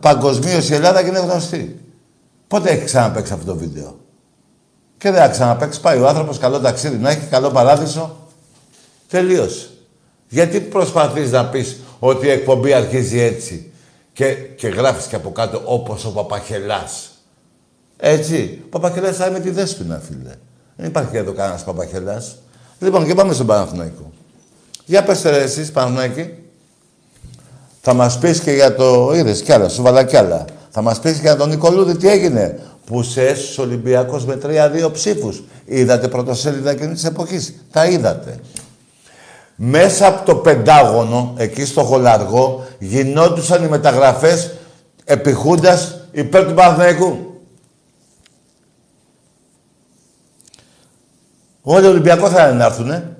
[0.00, 1.80] παγκοσμίως η Ελλάδα είναι γνωστή.
[2.48, 3.98] Πότε έχει ξαναπέξει αυτό το βίντεο;
[4.98, 5.80] Και δεν θα ξαναπέξει.
[5.80, 8.16] Πάει ο άνθρωπος καλό ταξίδι να έχει, καλό παράδεισο.
[9.08, 9.66] Τελείωσε.
[10.32, 13.72] Γιατί προσπαθείς να πεις ότι η εκπομπή αρχίζει έτσι
[14.12, 17.10] και, και γράφεις και από κάτω όπως ο Παπαχελάς.
[17.96, 18.60] Έτσι.
[18.64, 20.34] Ο Παπαχελάς θα είναι τη δέσποινα, φίλε.
[20.76, 22.36] Δεν υπάρχει εδώ κανένας Παπαχελάς.
[22.78, 24.12] Λοιπόν, και πάμε στον Παναθηναϊκό.
[24.84, 26.34] Για πέστε ρε εσείς, Παναθηναϊκοί.
[27.80, 29.12] Θα μας πεις και για το...
[29.14, 30.44] Είδες κι άλλα, σου βάλα κι άλλα.
[30.70, 32.60] Θα μας πεις και για τον Νικολούδη τι έγινε.
[32.86, 34.38] Που σε έσωσε ο Ολυμπιακός με
[34.86, 35.42] 3-2 ψήφους.
[35.64, 37.54] Είδατε πρωτοσέλιδα εκείνης της εποχής.
[37.70, 38.40] Τα είδατε.
[39.56, 44.50] Μέσα από το Πεντάγωνο, εκεί στο Χολαργό, γινόντουσαν οι μεταγραφές
[45.04, 47.40] επιχούντας υπέρ του Παναθηναϊκού.
[51.62, 53.16] Όλοι οι Ολυμπιακοί θα είναι να έρθουνε.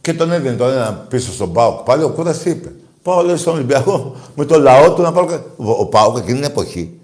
[0.00, 1.80] Και τον έδινε τον ένα πίσω στον Πάοκ.
[1.84, 2.72] Πάλι ο Κούδας τι είπε.
[3.02, 5.26] Πάω λέει στον Ολυμπιακό με το λαό του να πάρω...
[5.26, 7.00] κα- Ο, ο Πάοκ εκείνη την εποχή,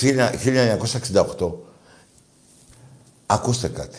[0.00, 1.50] 1968,
[3.26, 3.98] ακούστε κάτι.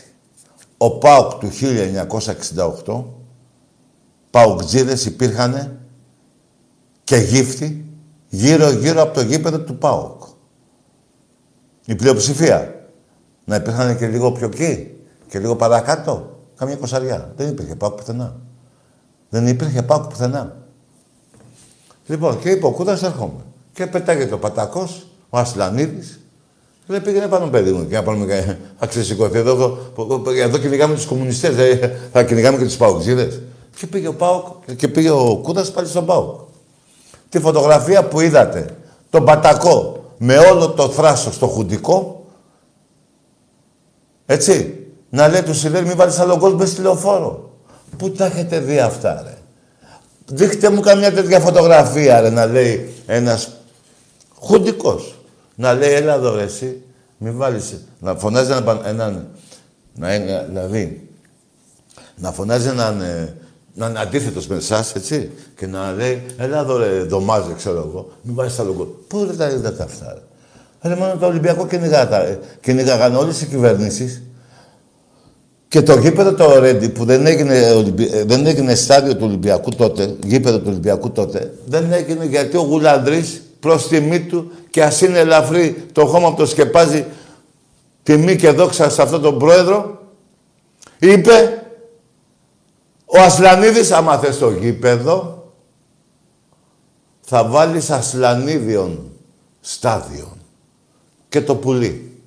[0.84, 1.50] Ο Πάοκ του
[2.86, 3.04] 1968,
[4.30, 5.80] Παοκτζίδες υπήρχαν
[7.04, 7.86] και γύφτη
[8.30, 10.24] γύρω-γύρω από το γήπεδο του ΠΑΟΚ.
[11.86, 12.86] Η πλειοψηφία.
[13.46, 16.40] Να υπήρχαν και λίγο πιο εκεί και λίγο παρακάτω.
[16.56, 17.34] Καμία κοσαριά.
[17.36, 18.36] Δεν υπήρχε ΠΑΟΚ πουθενά.
[19.30, 20.58] Δεν υπήρχε ΠΑΟΚ πουθενά.
[22.06, 23.42] Λοιπόν, και είπε ο Κούδας έρχομαι.
[23.74, 26.21] Και πετάγεται ο Πατακός, ο Ασλανίδης.
[26.92, 30.94] Λέει πήγαινε πάνω παιδί μου και να πάρουμε κα- θα ξεσηκωθεί εδώ, εδώ, εδώ κυνηγάμε
[30.96, 33.42] τους κομμουνιστές, ε, θα κυνηγάμε και τους Παοκτζίδες.
[33.76, 36.40] Και πήγε ο Πάοκ και πήγε ο Κούδας πάλι στον Πάοκ.
[37.30, 38.66] Τη φωτογραφία που είδατε,
[39.10, 42.26] τον Πατακό, με όλο το θράσος στο χουντικό,
[44.26, 44.76] έτσι,
[45.10, 47.50] να λέει του Σιλέρ μη βάλεις άλλο γκολ μες στη λεωφόρο.
[47.98, 49.38] Πού τα έχετε δει αυτά, ρε;
[50.26, 53.52] Δείχτε μου καμιά τέτοια φωτογραφία, ρε, να λέει ένας
[54.40, 55.16] χουντικός.
[55.56, 56.82] Να λέει, έλα εδώ, ρε, εσύ,
[57.18, 57.74] μη βάλεις...
[58.00, 58.82] Να φωνάζει έναν...
[58.86, 59.28] έναν
[59.96, 61.10] να είναι, δηλαδή,
[62.18, 63.02] να φωνάζει έναν...
[63.02, 63.36] ε,
[63.74, 68.12] να είναι αντίθετος με εσάς, έτσι, και να λέει, έλα εδώ, ρε, δωμάζε, ξέρω εγώ,
[68.22, 68.88] μη βάλεις άλλο γκολ.
[69.08, 70.22] Πού ρε τα είδατε αυτά, ρε.
[70.90, 74.22] Ρε, μόνο το Ολυμπιακό κυνηγάτα, ε, κυνηγάγανε όλες οι κυβερνήσεις
[75.68, 79.70] και το γήπεδο το Ρέντι που δεν έγινε, Ολυμπι- ε, δεν έγινε στάδιο του Ολυμπιακού
[79.70, 85.02] τότε, γήπεδο του Ολυμπιακού τότε, δεν έγινε γιατί ο Γουλανδρής προς τιμή του και ας
[85.02, 87.06] είναι ελαφρύ το χώμα που το σκεπάζει
[88.04, 90.02] τιμή και δόξα σε αυτόν τον πρόεδρο,
[91.00, 91.66] είπε
[93.06, 95.46] ο Ασλανίδης, άμα θες το γήπεδο,
[97.22, 99.12] θα βάλεις Ασλανίδιον
[99.60, 100.38] στάδιον
[101.30, 102.22] και το πουλί.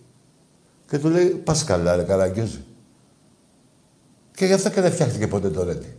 [0.90, 2.64] Και του λέει, πας καλά ρε Καραγκιόζη.
[4.34, 5.96] Και γι' αυτό και δεν φτιάχτηκε ποτέ το Ρέντι.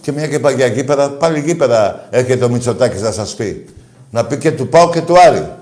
[0.00, 3.64] Και μια και πάει για γήπεδα, πάλι γήπεδα έρχεται ο Μητσοτάκης να σας πει.
[4.10, 5.52] Να πει και του Πάου και του Άρη.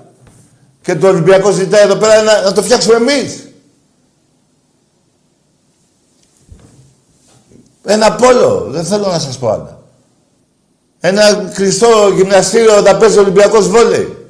[0.81, 3.47] Και το Ολυμπιακό ζητάει εδώ πέρα να, να το φτιάξουμε εμείς.
[7.83, 9.79] Ένα πόλο, δεν θέλω να σας πω άλλα.
[10.99, 14.27] Ένα κλειστό γυμναστήριο θα παίζει ο Ολυμπιακός βόλεϊ.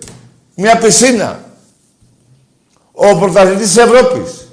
[0.56, 1.40] Μια πισίνα.
[2.92, 4.47] Ο πρωταθλητής της Ευρώπης.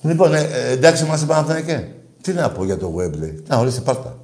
[0.00, 1.88] Λοιπόν, ε, ε, εντάξει είμαστε Παναθηναϊκέ.
[2.20, 3.34] Τι να πω για το Webley.
[3.46, 4.18] Να, ορίστε πάρτα.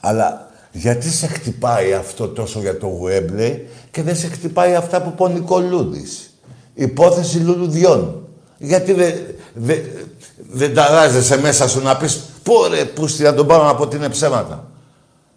[0.00, 3.58] Αλλά γιατί σε χτυπάει αυτό τόσο για το Webley
[3.90, 6.38] και δεν σε χτυπάει αυτά που πω ο Νικολούδης.
[6.74, 8.28] Υπόθεση λουλουδιών.
[8.58, 9.14] Γιατί δεν
[9.54, 9.76] δε,
[10.50, 13.96] δεν ταράζεσαι μέσα σου να πεις πω ρε πούστη να τον πάρω να πω ότι
[13.96, 14.70] είναι ψέματα.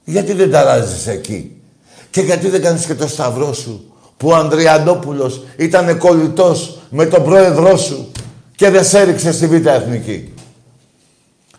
[0.03, 1.61] Γιατί δεν ταράζεσαι εκεί;
[2.09, 7.23] Και γιατί δεν κάνεις και το σταυρό σου που ο Ανδριανόπουλος ήταν κολλητός με τον
[7.23, 8.11] πρόεδρό σου
[8.55, 10.33] και δεν σε έριξε στη Β' Εθνική.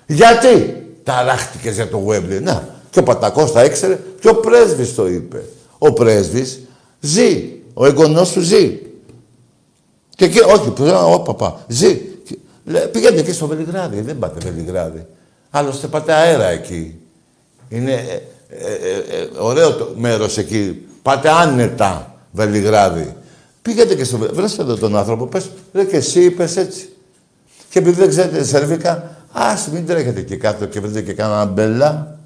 [0.06, 2.42] Γιατί; Ταράχτηκες για το Webley.
[2.42, 5.44] Να, και ο Πατακός τα ήξερε και ο πρέσβης το είπε.
[5.78, 6.60] Ο πρέσβης
[7.00, 7.52] ζει.
[7.74, 8.80] Ο εγγονός του ζει.
[10.16, 12.00] Και εκεί, όχι, που ο παπά, ζει.
[12.64, 15.06] Λέει, πήγαινε εκεί στο Βελιγράδι, δεν πάτε Βελιγράδι.
[15.50, 16.98] Άλλωστε πάτε αέρα εκεί.
[17.68, 18.72] Είναι ε, ε,
[19.16, 20.86] ε, ε, ωραίο το μέρος εκεί.
[21.02, 23.16] Πάτε άνετα Βελιγράδι.
[23.62, 24.40] Πήγαινε και στο Βελιγράδι.
[24.40, 26.92] Βρέστε εδώ τον άνθρωπο, πες, ρε και εσύ είπες έτσι.
[27.70, 32.18] Και επειδή δεν ξέρετε σερβικά, ας μην τρέχετε εκεί κάτω και βρείτε και κάνα μπελά.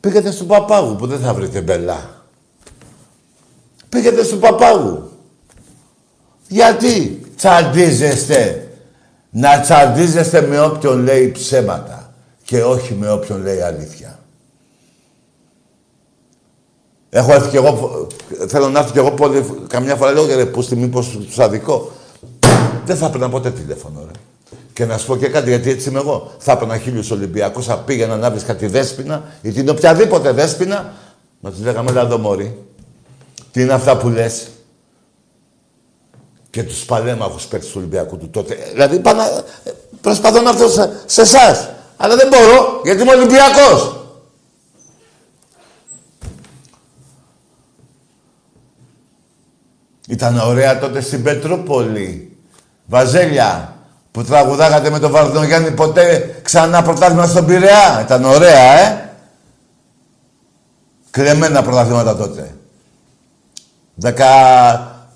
[0.00, 2.24] Πήγατε στον Παπάγου που δεν θα βρείτε μπελά.
[3.88, 5.10] Πήγατε στον Παπάγου.
[6.48, 8.66] Γιατί τσαντίζεστε.
[9.30, 12.14] Να τσαντίζεστε με όποιον λέει ψέματα
[12.44, 14.18] και όχι με όποιον λέει αλήθεια.
[17.14, 18.06] Έχω έρθει κι εγώ,
[18.48, 21.90] θέλω να έρθω κι εγώ πολύ, καμιά φορά λέω, ρε, πού στη μήπως τους αδικό.
[22.84, 24.18] Δεν θα έπαιρνα ποτέ τηλέφωνο, ρε.
[24.72, 26.30] Και να σου πω και κάτι, γιατί έτσι είμαι εγώ.
[26.38, 30.92] Θα έπαιρνα χίλιους Ολυμπιακούς, θα πήγαινα να βρεις κάτι δέσποινα ή την οποιαδήποτε δέσποινα,
[31.40, 32.58] να τους λέγαμε, έλα εδώ μωρή.
[33.50, 34.48] Τι είναι αυτά που λες;
[36.50, 38.56] Και τους παλέμαχους παίκτες του Ολυμπιακού του τότε.
[38.72, 39.24] Δηλαδή, πάνα,
[40.00, 41.68] προσπαθώ να έρθω σε, σε εσάς.
[41.96, 44.01] Αλλά δεν μπορώ, γιατί είμαι Ολυμπιακός.
[50.08, 52.36] Ήταν ωραία τότε στην Πετρούπολη.
[52.86, 53.76] Βαζέλια,
[54.10, 58.00] που τραγουδάγατε με τον Βαρδινογιάννη ποτέ ξανά πρωτάθλημα στον Πειραιά.
[58.04, 59.10] Ήταν ωραία, ε.
[61.10, 62.56] Κρεμμένα πρωταθλήματα τότε.
[63.94, 64.26] Δεκα...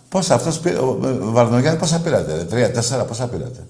[0.08, 3.66] Πόσα αυτός πήρε, ο Βαρδινογιάννη πόσα πήρατε, τρία, τέσσερα, πόσα πήρατε;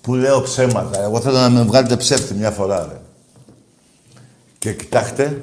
[0.00, 1.02] Που λέω ψέματα.
[1.02, 3.00] Εγώ θέλω να με βγάλετε ψεύτη μια φορά, ρε.
[4.58, 5.42] Και κοιτάξτε,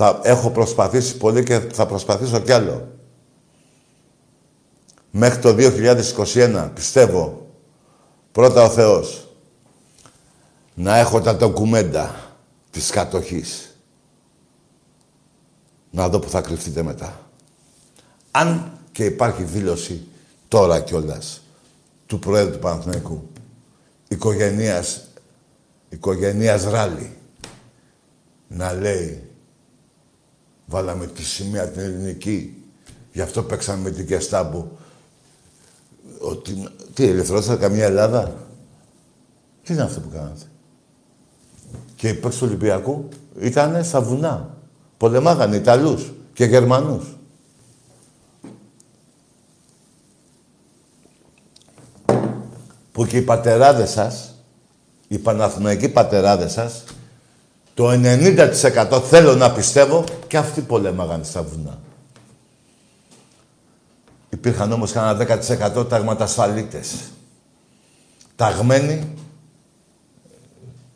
[0.00, 2.88] θα έχω προσπαθήσει πολύ και θα προσπαθήσω κι άλλο.
[5.10, 5.54] Μέχρι το
[6.34, 7.46] 2021, πιστεύω,
[8.32, 9.28] πρώτα ο Θεός,
[10.74, 12.34] να έχω τα ντοκουμέντα
[12.70, 13.76] της κατοχής.
[15.90, 17.30] Να δω που θα κρυφτείτε μετά.
[18.30, 20.06] Αν και υπάρχει δήλωση
[20.48, 21.42] τώρα κιόλας
[22.06, 23.28] του Προέδρου του Παναθηναϊκού,
[24.08, 25.08] οικογενείας,
[25.88, 27.16] οικογενείας ράλι,
[28.48, 29.27] να λέει
[30.68, 32.62] Βάλαμε τη σημαία την ελληνική.
[33.12, 34.66] Γι' αυτό παίξαμε με την Κεστάμπο.
[36.18, 38.34] Ότι, τι, ελευθερώσα καμία Ελλάδα;
[39.62, 40.44] Τι είναι αυτό που κάνατε;
[41.96, 43.08] Και οι παίκτες του Ολυμπιακού
[43.40, 44.56] ήταν στα βουνά.
[44.96, 47.16] Πολεμάγανε Ιταλούς και Γερμανούς.
[52.92, 54.34] Που και οι πατεράδες σας,
[55.08, 56.84] οι Παναθηναϊκοί πατεράδες σας,
[57.78, 61.78] το 90% θέλω να πιστεύω και αυτοί πολέμαγαν στα βουνά.
[64.28, 65.42] Υπήρχαν όμως κανένα
[65.76, 66.94] 10% ταγματασφαλίτες.
[68.36, 69.14] Ταγμένοι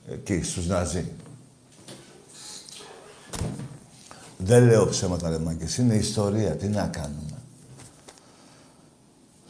[0.08, 1.12] εκεί στους Ναζί.
[4.36, 5.76] Δεν λέω ψέματα ρε μάγκες.
[5.76, 6.56] Είναι ιστορία.
[6.56, 7.38] Τι να κάνουμε.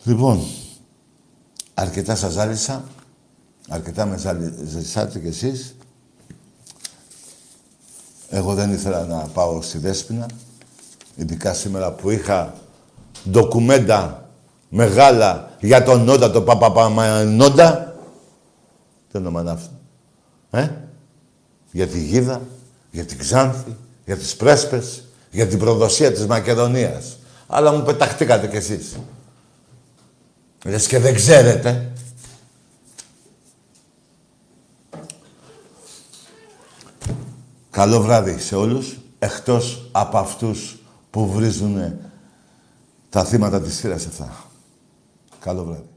[0.04, 0.46] Λοιπόν,
[1.74, 2.84] αρκετά σας ζάλισα.
[3.68, 5.74] Αρκετά με ζάλισατε κι εσείς.
[8.34, 10.26] Εγώ δεν ήθελα να πάω στη Δέσποινα,
[11.16, 12.54] ειδικά σήμερα που είχα
[13.30, 14.28] ντοκουμέντα
[14.68, 17.96] μεγάλα για τον Νόντα, τον Παπαπαμανόντα.
[19.10, 19.70] Τι όνομα είναι αυτό;
[20.50, 20.68] Ε;
[21.72, 22.40] Για τη Γίδα,
[22.90, 27.16] για την Ξάνθη, για τις Πρέσπες, για την προδοσία της Μακεδονίας.
[27.46, 28.96] Αλλά μου πεταχτήκατε κι εσείς.
[30.64, 31.92] Λες και δεν ξέρετε.
[37.72, 40.78] Καλό βράδυ σε όλους, εκτός από αυτούς
[41.10, 41.94] που βρίζουν
[43.08, 44.44] τα θύματα της θύρας αυτά.
[45.38, 45.91] Καλό βράδυ.